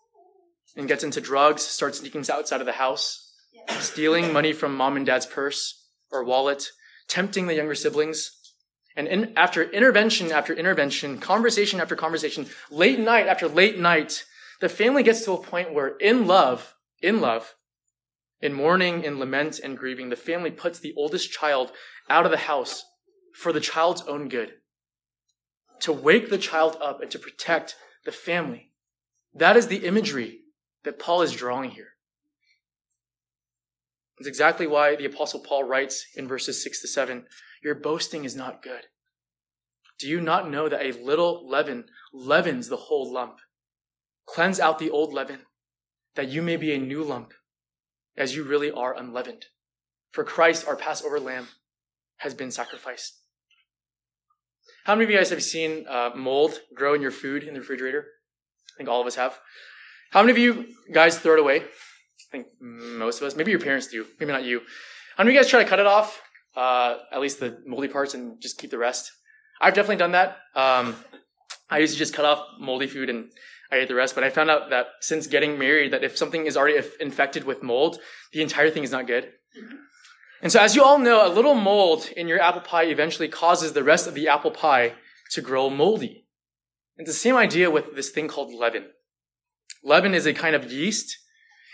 [0.76, 3.32] and gets into drugs, starts sneaking outside of the house,
[3.78, 6.70] stealing money from mom and dad's purse or wallet,
[7.06, 8.41] tempting the younger siblings,
[8.96, 14.24] and in, after intervention after intervention, conversation after conversation, late night after late night,
[14.60, 17.54] the family gets to a point where in love, in love,
[18.40, 21.72] in mourning, in lament, and grieving, the family puts the oldest child
[22.10, 22.84] out of the house
[23.34, 24.52] for the child's own good.
[25.80, 28.72] To wake the child up and to protect the family.
[29.34, 30.40] That is the imagery
[30.84, 31.88] that Paul is drawing here.
[34.18, 37.24] It's exactly why the apostle Paul writes in verses 6 to 7
[37.62, 38.86] your boasting is not good.
[39.98, 43.38] Do you not know that a little leaven leavens the whole lump?
[44.26, 45.40] Cleanse out the old leaven,
[46.14, 47.32] that you may be a new lump,
[48.16, 49.46] as you really are unleavened.
[50.10, 51.48] For Christ, our Passover lamb,
[52.18, 53.18] has been sacrificed.
[54.84, 57.60] How many of you guys have seen uh, mold grow in your food in the
[57.60, 58.06] refrigerator?
[58.74, 59.38] I think all of us have.
[60.10, 61.60] How many of you guys throw it away?
[61.60, 61.64] I
[62.30, 63.36] think most of us.
[63.36, 64.06] Maybe your parents do.
[64.18, 64.60] Maybe not you.
[65.16, 66.20] How many of you guys try to cut it off?
[66.56, 69.12] Uh, at least the moldy parts and just keep the rest.
[69.60, 70.36] I've definitely done that.
[70.54, 70.96] Um,
[71.70, 73.30] I used to just cut off moldy food and
[73.70, 76.44] I ate the rest, but I found out that since getting married, that if something
[76.44, 77.98] is already infected with mold,
[78.32, 79.32] the entire thing is not good.
[80.42, 83.72] And so, as you all know, a little mold in your apple pie eventually causes
[83.72, 84.94] the rest of the apple pie
[85.30, 86.26] to grow moldy.
[86.98, 88.86] It's the same idea with this thing called leaven.
[89.82, 91.16] Leaven is a kind of yeast.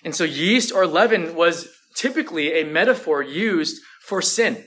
[0.04, 4.64] And so, yeast or leaven was typically a metaphor used for sin.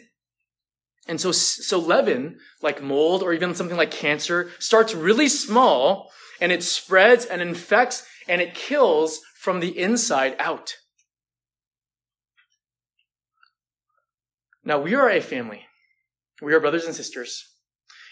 [1.08, 6.51] And so, so leaven, like mold or even something like cancer, starts really small and
[6.51, 10.75] it spreads and infects and it kills from the inside out.
[14.63, 15.65] Now, we are a family.
[16.39, 17.43] We are brothers and sisters.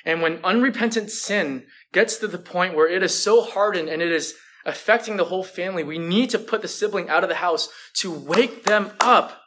[0.04, 4.12] And when unrepentant sin gets to the point where it is so hardened and it
[4.12, 4.34] is
[4.65, 8.12] affecting the whole family, we need to put the sibling out of the house to
[8.12, 9.39] wake them up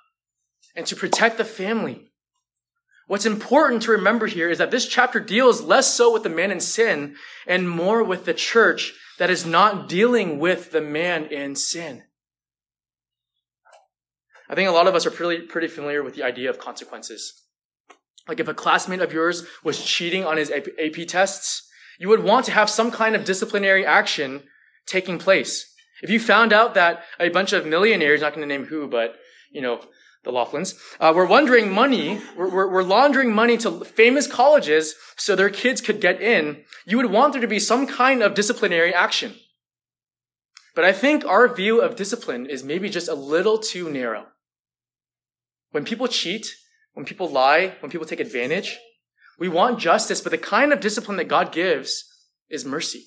[0.74, 2.12] and to protect the family.
[3.06, 6.50] What's important to remember here is that this chapter deals less so with the man
[6.50, 11.54] in sin and more with the church that is not dealing with the man in
[11.54, 12.04] sin.
[14.48, 17.42] I think a lot of us are pretty, pretty familiar with the idea of consequences.
[18.28, 22.46] Like if a classmate of yours was cheating on his AP tests, you would want
[22.46, 24.42] to have some kind of disciplinary action
[24.87, 25.72] taking place.
[26.02, 29.16] If you found out that a bunch of millionaires, not going to name who, but,
[29.50, 29.80] you know,
[30.24, 35.35] the Loughlins, uh, were laundering money, were, were, were laundering money to famous colleges so
[35.35, 38.94] their kids could get in, you would want there to be some kind of disciplinary
[38.94, 39.35] action.
[40.74, 44.26] But I think our view of discipline is maybe just a little too narrow.
[45.70, 46.54] When people cheat,
[46.94, 48.78] when people lie, when people take advantage,
[49.38, 52.04] we want justice, but the kind of discipline that God gives
[52.48, 53.06] is mercy.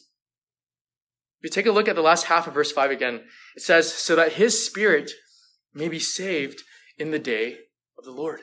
[1.39, 3.23] If you take a look at the last half of verse 5 again,
[3.55, 5.11] it says, so that his spirit
[5.73, 6.63] may be saved
[6.97, 7.57] in the day
[7.97, 8.41] of the Lord.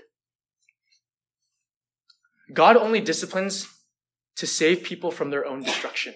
[2.53, 3.69] God only disciplines
[4.37, 6.15] to save people from their own destruction.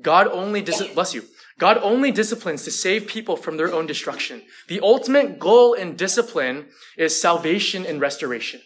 [0.00, 1.24] God only dis- bless you.
[1.58, 4.42] God only disciplines to save people from their own destruction.
[4.68, 8.62] The ultimate goal in discipline is salvation and restoration.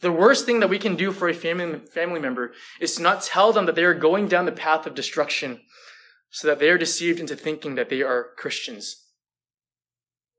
[0.00, 3.22] The worst thing that we can do for a family, family member is to not
[3.22, 5.60] tell them that they are going down the path of destruction
[6.30, 9.03] so that they are deceived into thinking that they are Christians.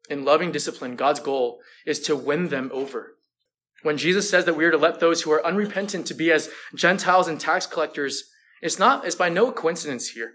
[0.10, 3.16] In loving discipline, God's goal is to win them over.
[3.82, 6.50] When Jesus says that we are to let those who are unrepentant to be as
[6.74, 10.34] Gentiles and tax collectors, it's not, it's by no coincidence here.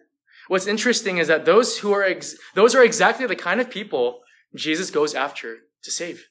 [0.48, 4.20] What's interesting is that those who are, ex- those are exactly the kind of people
[4.54, 6.26] Jesus goes after to save.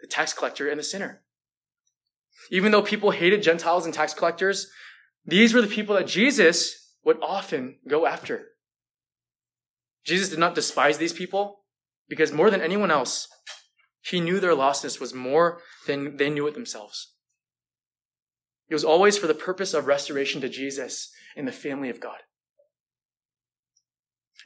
[0.00, 1.22] The tax collector and the sinner.
[2.50, 4.70] Even though people hated Gentiles and tax collectors,
[5.24, 8.46] these were the people that Jesus would often go after.
[10.04, 11.60] Jesus did not despise these people
[12.08, 13.28] because more than anyone else,
[14.02, 17.14] he knew their lostness was more than they knew it themselves.
[18.68, 22.18] It was always for the purpose of restoration to Jesus in the family of God.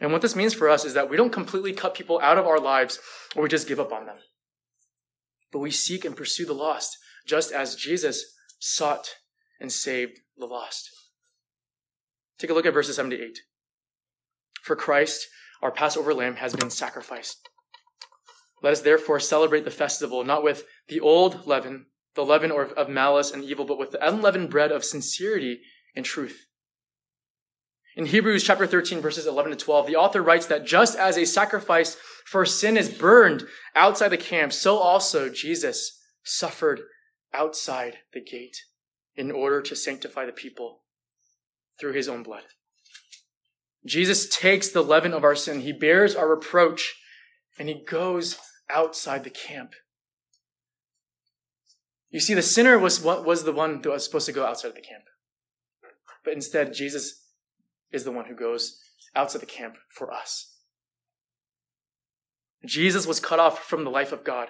[0.00, 2.46] And what this means for us is that we don't completely cut people out of
[2.46, 2.98] our lives
[3.36, 4.16] or we just give up on them.
[5.52, 6.96] But we seek and pursue the lost,
[7.26, 8.24] just as Jesus
[8.58, 9.16] sought
[9.60, 10.88] and saved the lost.
[12.38, 13.38] Take a look at verses 7 to 8.
[14.62, 15.28] For Christ,
[15.60, 17.48] our Passover lamb, has been sacrificed.
[18.62, 23.30] Let us therefore celebrate the festival not with the old leaven, the leaven of malice
[23.30, 25.60] and evil, but with the unleavened bread of sincerity
[25.96, 26.46] and truth.
[27.94, 31.26] In Hebrews chapter 13, verses 11 to 12, the author writes that just as a
[31.26, 36.80] sacrifice for sin is burned outside the camp, so also Jesus suffered
[37.34, 38.56] outside the gate
[39.14, 40.84] in order to sanctify the people
[41.78, 42.44] through his own blood.
[43.84, 46.94] Jesus takes the leaven of our sin, he bears our reproach,
[47.58, 48.38] and he goes
[48.70, 49.72] outside the camp.
[52.10, 54.74] You see, the sinner was, was the one that was supposed to go outside of
[54.74, 55.04] the camp.
[56.24, 57.22] But instead, Jesus
[57.90, 58.78] is the one who goes
[59.14, 60.54] outside the camp for us.
[62.64, 64.48] Jesus was cut off from the life of God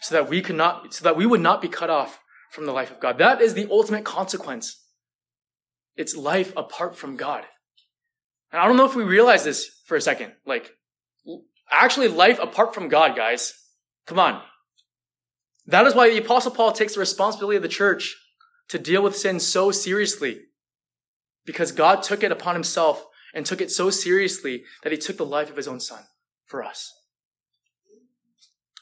[0.00, 2.72] so that we could not, so that we would not be cut off from the
[2.72, 3.18] life of God.
[3.18, 4.84] That is the ultimate consequence.
[5.96, 7.44] It's life apart from God.
[8.52, 10.32] And I don't know if we realize this for a second.
[10.46, 10.70] Like,
[11.70, 13.54] actually life apart from God, guys.
[14.06, 14.42] Come on.
[15.66, 18.16] That is why the apostle Paul takes the responsibility of the church
[18.68, 20.40] to deal with sin so seriously
[21.44, 25.26] because God took it upon himself and took it so seriously that he took the
[25.26, 26.02] life of his own son
[26.46, 26.92] for us.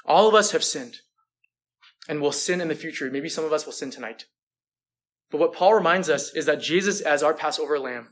[0.04, 0.96] All of us have sinned
[2.08, 3.10] and will sin in the future.
[3.10, 4.24] Maybe some of us will sin tonight.
[5.30, 8.08] But what Paul reminds us is that Jesus, as our Passover lamb,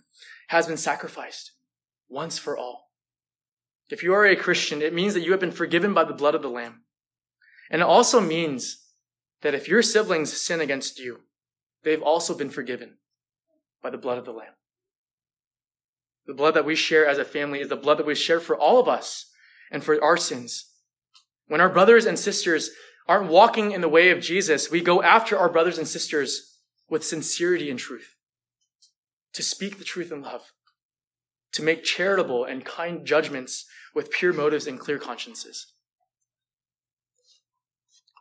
[0.49, 1.53] has been sacrificed
[2.09, 2.86] once for all.
[3.89, 6.35] If you are a Christian, it means that you have been forgiven by the blood
[6.35, 6.83] of the lamb.
[7.71, 8.87] And it also means
[9.43, 11.21] that if your siblings sin against you,
[11.83, 12.99] they've also been forgiven
[13.83, 14.55] by the blood of the Lamb.
[16.27, 18.57] The blood that we share as a family is the blood that we share for
[18.57, 19.31] all of us
[19.71, 20.73] and for our sins.
[21.47, 22.71] When our brothers and sisters
[23.07, 26.59] aren't walking in the way of Jesus, we go after our brothers and sisters
[26.89, 28.17] with sincerity and truth,
[29.33, 30.53] to speak the truth in love,
[31.53, 35.73] to make charitable and kind judgments with pure motives and clear consciences.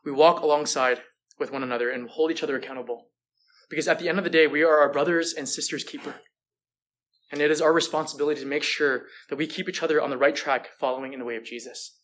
[0.05, 1.01] We walk alongside
[1.39, 3.07] with one another and hold each other accountable.
[3.69, 6.15] Because at the end of the day, we are our brothers and sisters' keeper.
[7.31, 10.17] And it is our responsibility to make sure that we keep each other on the
[10.17, 11.97] right track following in the way of Jesus.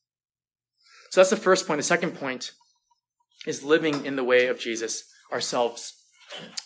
[1.12, 1.78] So that's the first point.
[1.78, 2.52] The second point
[3.46, 5.94] is living in the way of Jesus ourselves.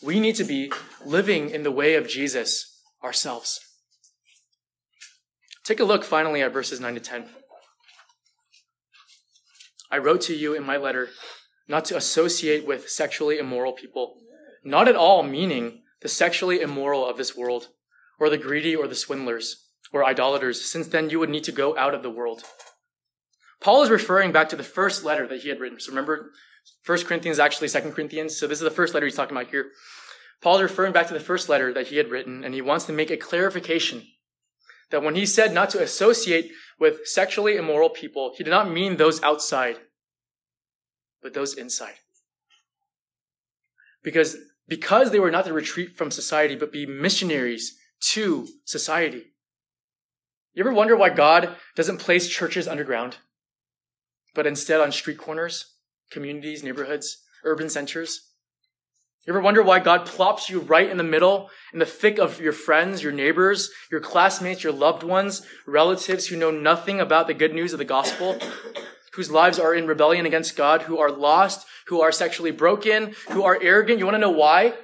[0.02, 0.72] We need to be
[1.06, 3.60] living in the way of Jesus ourselves.
[5.66, 7.26] Take a look finally at verses 9 to 10.
[9.90, 11.10] I wrote to you in my letter
[11.68, 14.18] not to associate with sexually immoral people,
[14.64, 17.70] not at all meaning the sexually immoral of this world,
[18.20, 21.76] or the greedy or the swindlers, or idolaters, since then you would need to go
[21.78, 22.44] out of the world.
[23.60, 25.80] Paul is referring back to the first letter that he had written.
[25.80, 26.32] So remember,
[26.84, 28.38] First Corinthians actually Second Corinthians.
[28.38, 29.72] So this is the first letter he's talking about here.
[30.42, 32.86] Paul is referring back to the first letter that he had written, and he wants
[32.86, 34.04] to make a clarification
[34.92, 38.98] that when he said not to associate with sexually immoral people, he did not mean
[38.98, 39.78] those outside,
[41.22, 41.96] but those inside.
[44.04, 47.78] Because, because they were not to retreat from society, but be missionaries
[48.12, 49.26] to society.
[50.54, 53.18] You ever wonder why God doesn't place churches underground,
[54.34, 55.74] but instead on street corners,
[56.12, 58.35] communities, neighborhoods, urban centers?
[59.26, 62.40] You ever wonder why God plops you right in the middle, in the thick of
[62.40, 67.34] your friends, your neighbors, your classmates, your loved ones, relatives who know nothing about the
[67.34, 68.38] good news of the gospel,
[69.14, 73.44] whose lives are in rebellion against God, who are lost, who are sexually broken, who
[73.44, 73.98] are arrogant?
[73.98, 74.76] You want to know why?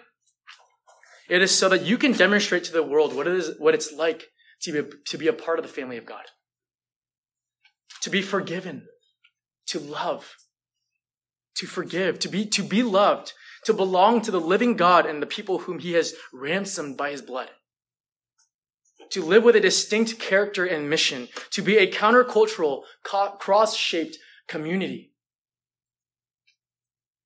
[1.29, 3.93] It is so that you can demonstrate to the world what it is, what it's
[3.93, 4.27] like
[4.63, 6.25] to be, to be a part of the family of God.
[8.01, 8.87] To be forgiven,
[9.67, 10.35] to love,
[11.57, 13.33] to forgive, to be, to be loved,
[13.65, 17.21] to belong to the living God and the people whom he has ransomed by his
[17.21, 17.49] blood.
[19.11, 25.11] To live with a distinct character and mission, to be a countercultural, cross shaped community.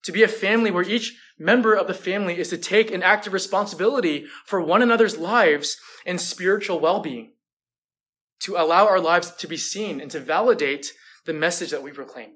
[0.03, 3.33] To be a family where each member of the family is to take an active
[3.33, 7.33] responsibility for one another's lives and spiritual well being.
[8.41, 10.91] To allow our lives to be seen and to validate
[11.25, 12.31] the message that we proclaim.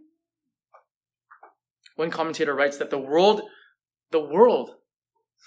[1.95, 3.41] One commentator writes that the world
[4.11, 4.71] the world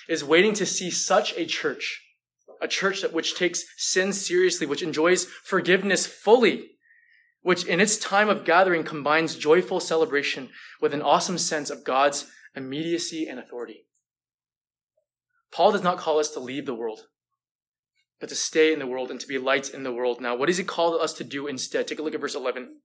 [0.08, 2.02] is waiting to see such a church,
[2.60, 6.70] a church that which takes sin seriously, which enjoys forgiveness fully,
[7.42, 10.48] which in its time of gathering combines joyful celebration
[10.80, 13.86] with an awesome sense of God's immediacy and authority.
[15.50, 17.00] Paul does not call us to leave the world,
[18.20, 20.20] but to stay in the world and to be lights in the world.
[20.20, 21.86] Now, what does he call us to do instead?
[21.86, 22.76] Take a look at verse 11.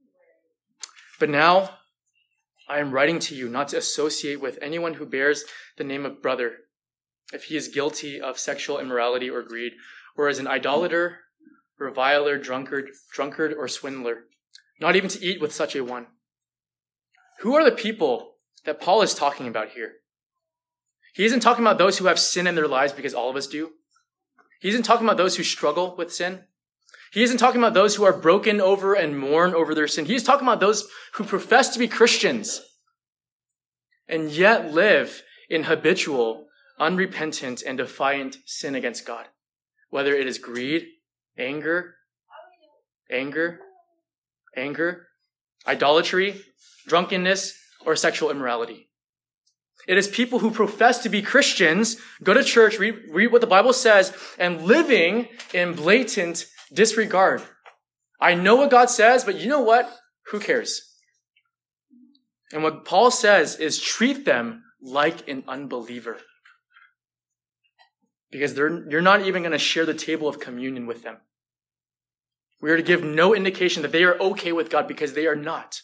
[1.20, 1.78] But now,
[2.68, 5.46] I am writing to you not to associate with anyone who bears
[5.78, 6.58] the name of brother
[7.34, 9.74] if he is guilty of sexual immorality or greed,
[10.16, 11.20] or as an idolater,
[11.78, 14.24] reviler, drunkard, drunkard, or swindler,
[14.80, 16.08] not even to eat with such a one.
[17.40, 19.94] Who are the people that Paul is talking about here?
[21.14, 23.48] He isn't talking about those who have sin in their lives because all of us
[23.48, 23.72] do.
[24.60, 26.44] He isn't talking about those who struggle with sin.
[27.12, 30.06] He isn't talking about those who are broken over and mourn over their sin.
[30.06, 32.62] He's talking about those who profess to be Christians
[34.08, 36.48] and yet live in habitual,
[36.80, 39.26] unrepentant, and defiant sin against God.
[39.90, 40.88] Whether it is greed,
[41.38, 41.96] anger,
[43.10, 43.60] anger,
[44.56, 45.08] anger,
[45.66, 46.42] idolatry,
[46.88, 48.90] drunkenness, or sexual immorality.
[49.88, 53.48] It is people who profess to be Christians, go to church, read, read what the
[53.48, 57.42] Bible says, and living in blatant disregard.
[58.20, 59.92] I know what God says, but you know what?
[60.32, 60.82] Who cares?
[62.52, 66.18] And what Paul says is treat them like an unbeliever.
[68.32, 71.18] Because you're not even going to share the table of communion with them.
[72.62, 75.36] We are to give no indication that they are okay with God because they are
[75.36, 75.82] not.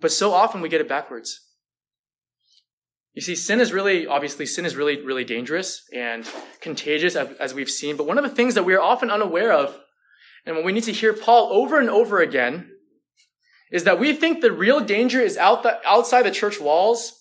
[0.00, 1.47] But so often we get it backwards.
[3.14, 6.28] You see, sin is really, obviously, sin is really, really dangerous and
[6.60, 7.96] contagious, as we've seen.
[7.96, 9.78] But one of the things that we are often unaware of,
[10.46, 12.70] and what we need to hear Paul over and over again,
[13.72, 17.14] is that we think the real danger is out the, outside the church walls.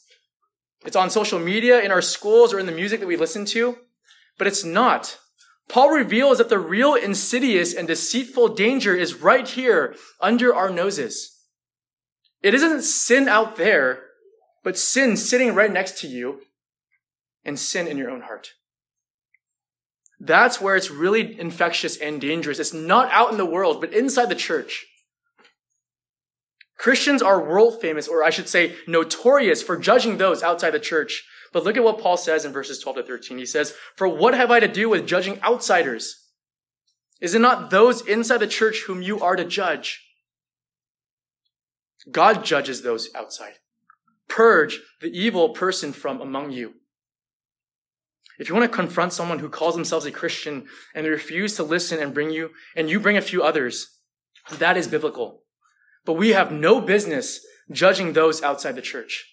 [0.86, 3.78] It's on social media, in our schools, or in the music that we listen to.
[4.38, 5.18] But it's not.
[5.68, 11.44] Paul reveals that the real insidious and deceitful danger is right here under our noses.
[12.42, 14.04] It isn't sin out there
[14.68, 16.42] but sin sitting right next to you
[17.46, 18.50] and sin in your own heart.
[20.20, 22.60] That's where it's really infectious and dangerous.
[22.60, 24.86] It's not out in the world, but inside the church.
[26.78, 31.26] Christians are world famous, or I should say notorious for judging those outside the church.
[31.54, 33.38] But look at what Paul says in verses 12 to 13.
[33.38, 36.28] He says, For what have I to do with judging outsiders?
[37.22, 40.04] Is it not those inside the church whom you are to judge?
[42.12, 43.54] God judges those outside.
[44.30, 46.74] Purge the evil person from among you.
[48.40, 51.64] If you want to confront someone who calls themselves a Christian and they refuse to
[51.64, 54.00] listen and bring you, and you bring a few others,
[54.52, 55.44] that is biblical.
[56.06, 59.26] But we have no business judging those outside the church.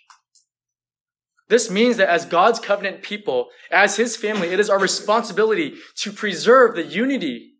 [1.48, 6.10] This means that as God's covenant people, as his family, it is our responsibility to
[6.10, 7.53] preserve the unity,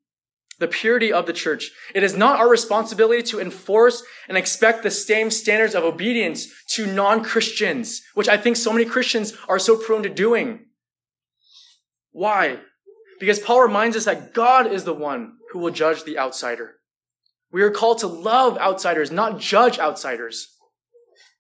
[0.65, 1.73] the purity of the church.
[1.95, 6.87] It is not our responsibility to enforce and expect the same standards of obedience to
[6.87, 10.65] non-Christians, which I think so many Christians are so prone to doing.
[12.13, 12.61] Why?
[13.21, 16.77] Because Paul reminds us that God is the one who will judge the outsider.
[17.53, 20.49] We are called to love outsiders, not judge outsiders.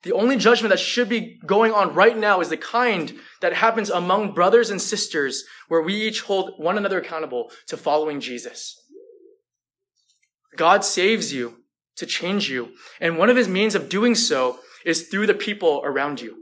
[0.02, 3.88] The only judgment that should be going on right now is the kind that happens
[3.88, 8.83] among brothers and sisters where we each hold one another accountable to following Jesus.
[10.56, 11.58] God saves you
[11.96, 12.74] to change you.
[13.00, 16.36] And one of his means of doing so is through the people around you,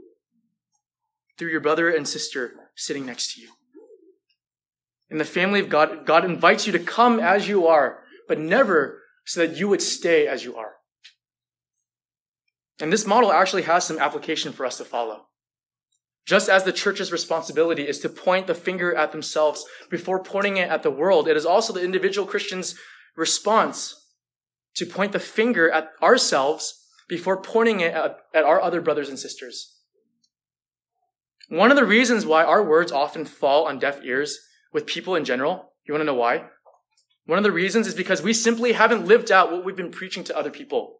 [1.37, 3.49] through your brother and sister sitting next to you.
[5.09, 9.01] In the family of God, God invites you to come as you are, but never
[9.25, 10.73] so that you would stay as you are.
[12.81, 15.27] And this model actually has some application for us to follow.
[16.25, 20.69] Just as the church's responsibility is to point the finger at themselves before pointing it
[20.69, 22.75] at the world, it is also the individual Christian's
[23.15, 24.02] response
[24.75, 29.19] to point the finger at ourselves before pointing it at, at our other brothers and
[29.19, 29.77] sisters.
[31.49, 34.39] One of the reasons why our words often fall on deaf ears
[34.71, 36.45] with people in general, you want to know why?
[37.25, 40.23] One of the reasons is because we simply haven't lived out what we've been preaching
[40.25, 40.99] to other people.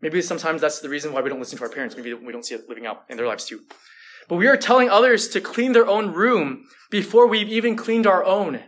[0.00, 1.96] Maybe sometimes that's the reason why we don't listen to our parents.
[1.96, 3.60] Maybe we don't see it living out in their lives too.
[4.28, 8.24] But we are telling others to clean their own room before we've even cleaned our
[8.24, 8.60] own.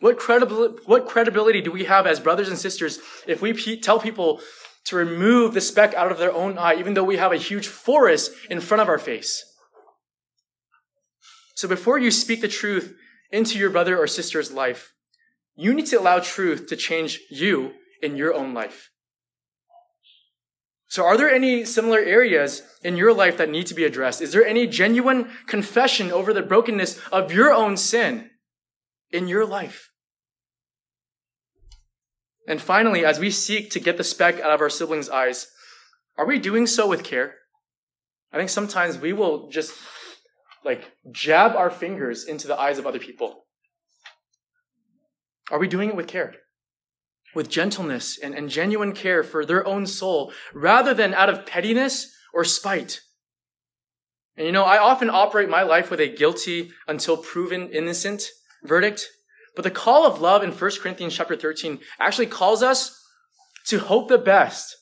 [0.00, 4.00] What credibility, what credibility do we have as brothers and sisters if we pe- tell
[4.00, 4.40] people
[4.86, 7.68] to remove the speck out of their own eye, even though we have a huge
[7.68, 9.44] forest in front of our face?
[11.54, 12.96] So before you speak the truth
[13.30, 14.94] into your brother or sister's life,
[15.54, 17.72] you need to allow truth to change you
[18.02, 18.88] in your own life.
[20.88, 24.22] So are there any similar areas in your life that need to be addressed?
[24.22, 28.30] Is there any genuine confession over the brokenness of your own sin
[29.10, 29.89] in your life?
[32.48, 35.46] And finally, as we seek to get the speck out of our siblings' eyes,
[36.16, 37.34] are we doing so with care?
[38.32, 39.72] I think sometimes we will just
[40.64, 43.46] like jab our fingers into the eyes of other people?
[45.50, 46.34] Are we doing it with care?
[47.34, 52.12] With gentleness and, and genuine care for their own soul rather than out of pettiness
[52.32, 53.00] or spite?
[54.36, 58.24] And you know, I often operate my life with a guilty until proven innocent
[58.64, 59.06] verdict.
[59.56, 62.96] But the call of love in 1 Corinthians chapter 13 actually calls us
[63.66, 64.76] to hope the best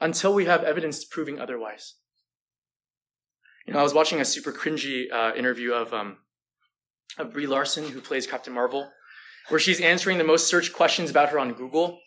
[0.00, 1.94] until we have evidence proving otherwise.
[3.66, 6.18] You know, I was watching a super cringy uh, interview of um,
[7.18, 8.90] of Brie Larson, who plays Captain Marvel,
[9.48, 11.98] where she's answering the most searched questions about her on Google.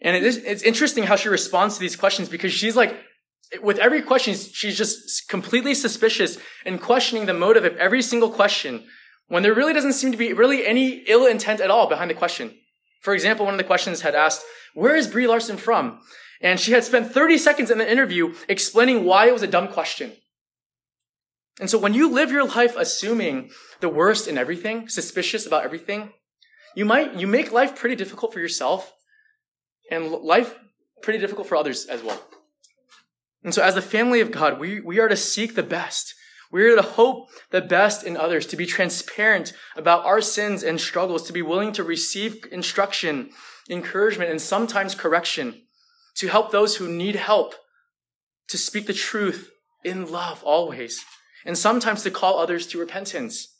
[0.00, 2.96] And it is, it's interesting how she responds to these questions because she's like,
[3.62, 8.84] with every question, she's just completely suspicious and questioning the motive of every single question
[9.28, 12.14] when there really doesn't seem to be really any ill intent at all behind the
[12.14, 12.54] question.
[13.00, 14.42] For example, one of the questions had asked,
[14.74, 16.00] where is Brie Larson from?
[16.40, 19.68] And she had spent 30 seconds in the interview explaining why it was a dumb
[19.68, 20.12] question.
[21.60, 23.50] And so when you live your life assuming
[23.80, 26.12] the worst in everything, suspicious about everything,
[26.74, 28.92] you might, you make life pretty difficult for yourself
[29.90, 30.54] and life
[31.02, 32.20] pretty difficult for others as well.
[33.44, 36.14] And so as the family of God, we, we are to seek the best.
[36.52, 40.78] We are to hope the best in others, to be transparent about our sins and
[40.78, 43.30] struggles, to be willing to receive instruction,
[43.70, 45.62] encouragement, and sometimes correction,
[46.16, 47.54] to help those who need help,
[48.48, 49.50] to speak the truth
[49.82, 51.04] in love always
[51.44, 53.56] and sometimes to call others to repentance.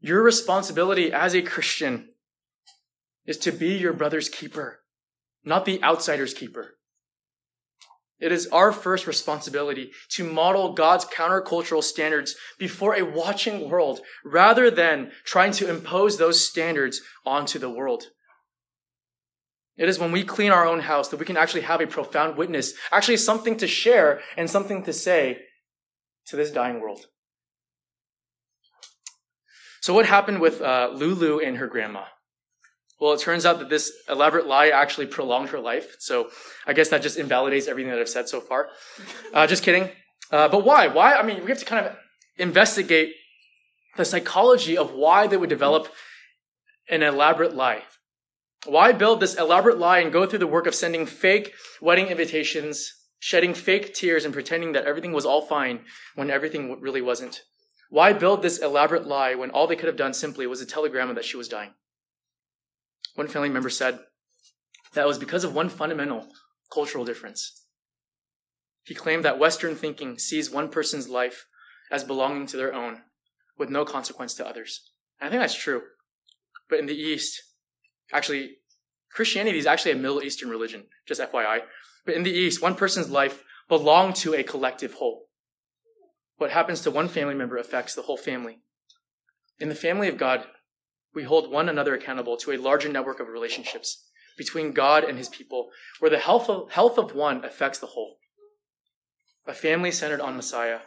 [0.00, 2.08] Your responsibility as a Christian
[3.26, 4.80] is to be your brother's keeper,
[5.44, 6.78] not the outsider's keeper.
[8.20, 14.70] It is our first responsibility to model God's countercultural standards before a watching world rather
[14.70, 18.04] than trying to impose those standards onto the world.
[19.78, 22.36] It is when we clean our own house that we can actually have a profound
[22.36, 25.38] witness, actually something to share and something to say
[26.26, 27.06] to this dying world.
[29.80, 32.04] So, what happened with uh, Lulu and her grandma?
[33.00, 35.96] Well, it turns out that this elaborate lie actually prolonged her life.
[35.98, 36.28] So
[36.66, 38.68] I guess that just invalidates everything that I've said so far.
[39.32, 39.88] Uh, just kidding.
[40.32, 40.88] Uh, but why?
[40.88, 41.14] Why?
[41.14, 41.96] I mean, we have to kind of
[42.36, 43.14] investigate
[43.96, 45.86] the psychology of why they would develop
[46.88, 47.84] an elaborate lie.
[48.66, 52.92] Why build this elaborate lie and go through the work of sending fake wedding invitations,
[53.20, 55.84] shedding fake tears, and pretending that everything was all fine
[56.16, 57.42] when everything really wasn't?
[57.88, 61.14] Why build this elaborate lie when all they could have done simply was a telegram
[61.14, 61.70] that she was dying?
[63.20, 63.98] One family member said
[64.94, 66.28] that was because of one fundamental
[66.72, 67.66] cultural difference.
[68.82, 71.44] He claimed that Western thinking sees one person's life
[71.92, 73.02] as belonging to their own,
[73.58, 74.90] with no consequence to others.
[75.20, 75.82] And I think that's true.
[76.70, 77.42] But in the East,
[78.10, 78.56] actually,
[79.12, 81.58] Christianity is actually a Middle Eastern religion, just FYI.
[82.06, 85.26] But in the East, one person's life belonged to a collective whole.
[86.38, 88.60] What happens to one family member affects the whole family.
[89.58, 90.46] In the family of God,
[91.14, 94.04] we hold one another accountable to a larger network of relationships
[94.36, 98.16] between God and his people, where the health of, health of one affects the whole.
[99.46, 100.80] A family centered on Messiah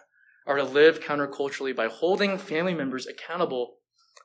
[0.46, 3.76] are to live counterculturally by holding family members accountable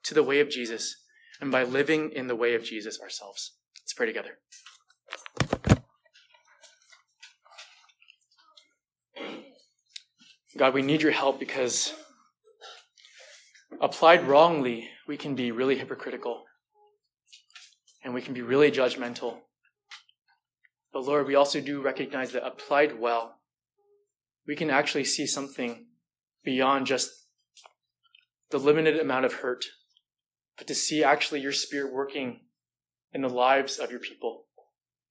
[0.05, 0.97] to the way of Jesus
[1.41, 3.57] and by living in the way of Jesus ourselves.
[3.83, 4.39] Let's pray together.
[10.57, 11.95] God, we need your help because
[13.81, 16.45] applied wrongly, we can be really hypocritical
[18.03, 19.39] and we can be really judgmental.
[20.93, 23.37] But Lord, we also do recognize that applied well,
[24.47, 25.87] we can actually see something
[26.43, 27.11] beyond just
[28.51, 29.67] the limited amount of hurt,
[30.57, 32.41] but to see actually your spirit working
[33.13, 34.47] in the lives of your people,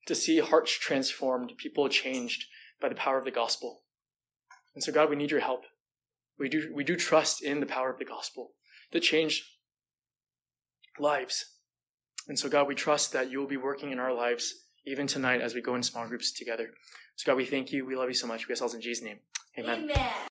[0.07, 2.45] to see hearts transformed, people changed
[2.81, 3.83] by the power of the gospel.
[4.73, 5.63] And so, God, we need your help.
[6.39, 8.51] We do, we do trust in the power of the gospel
[8.91, 9.43] that change
[10.99, 11.45] lives.
[12.27, 14.53] And so, God, we trust that you will be working in our lives
[14.85, 16.71] even tonight as we go in small groups together.
[17.15, 17.85] So, God, we thank you.
[17.85, 18.47] We love you so much.
[18.47, 19.19] We ourselves in Jesus' name.
[19.57, 19.89] Amen.
[19.89, 20.11] Amen.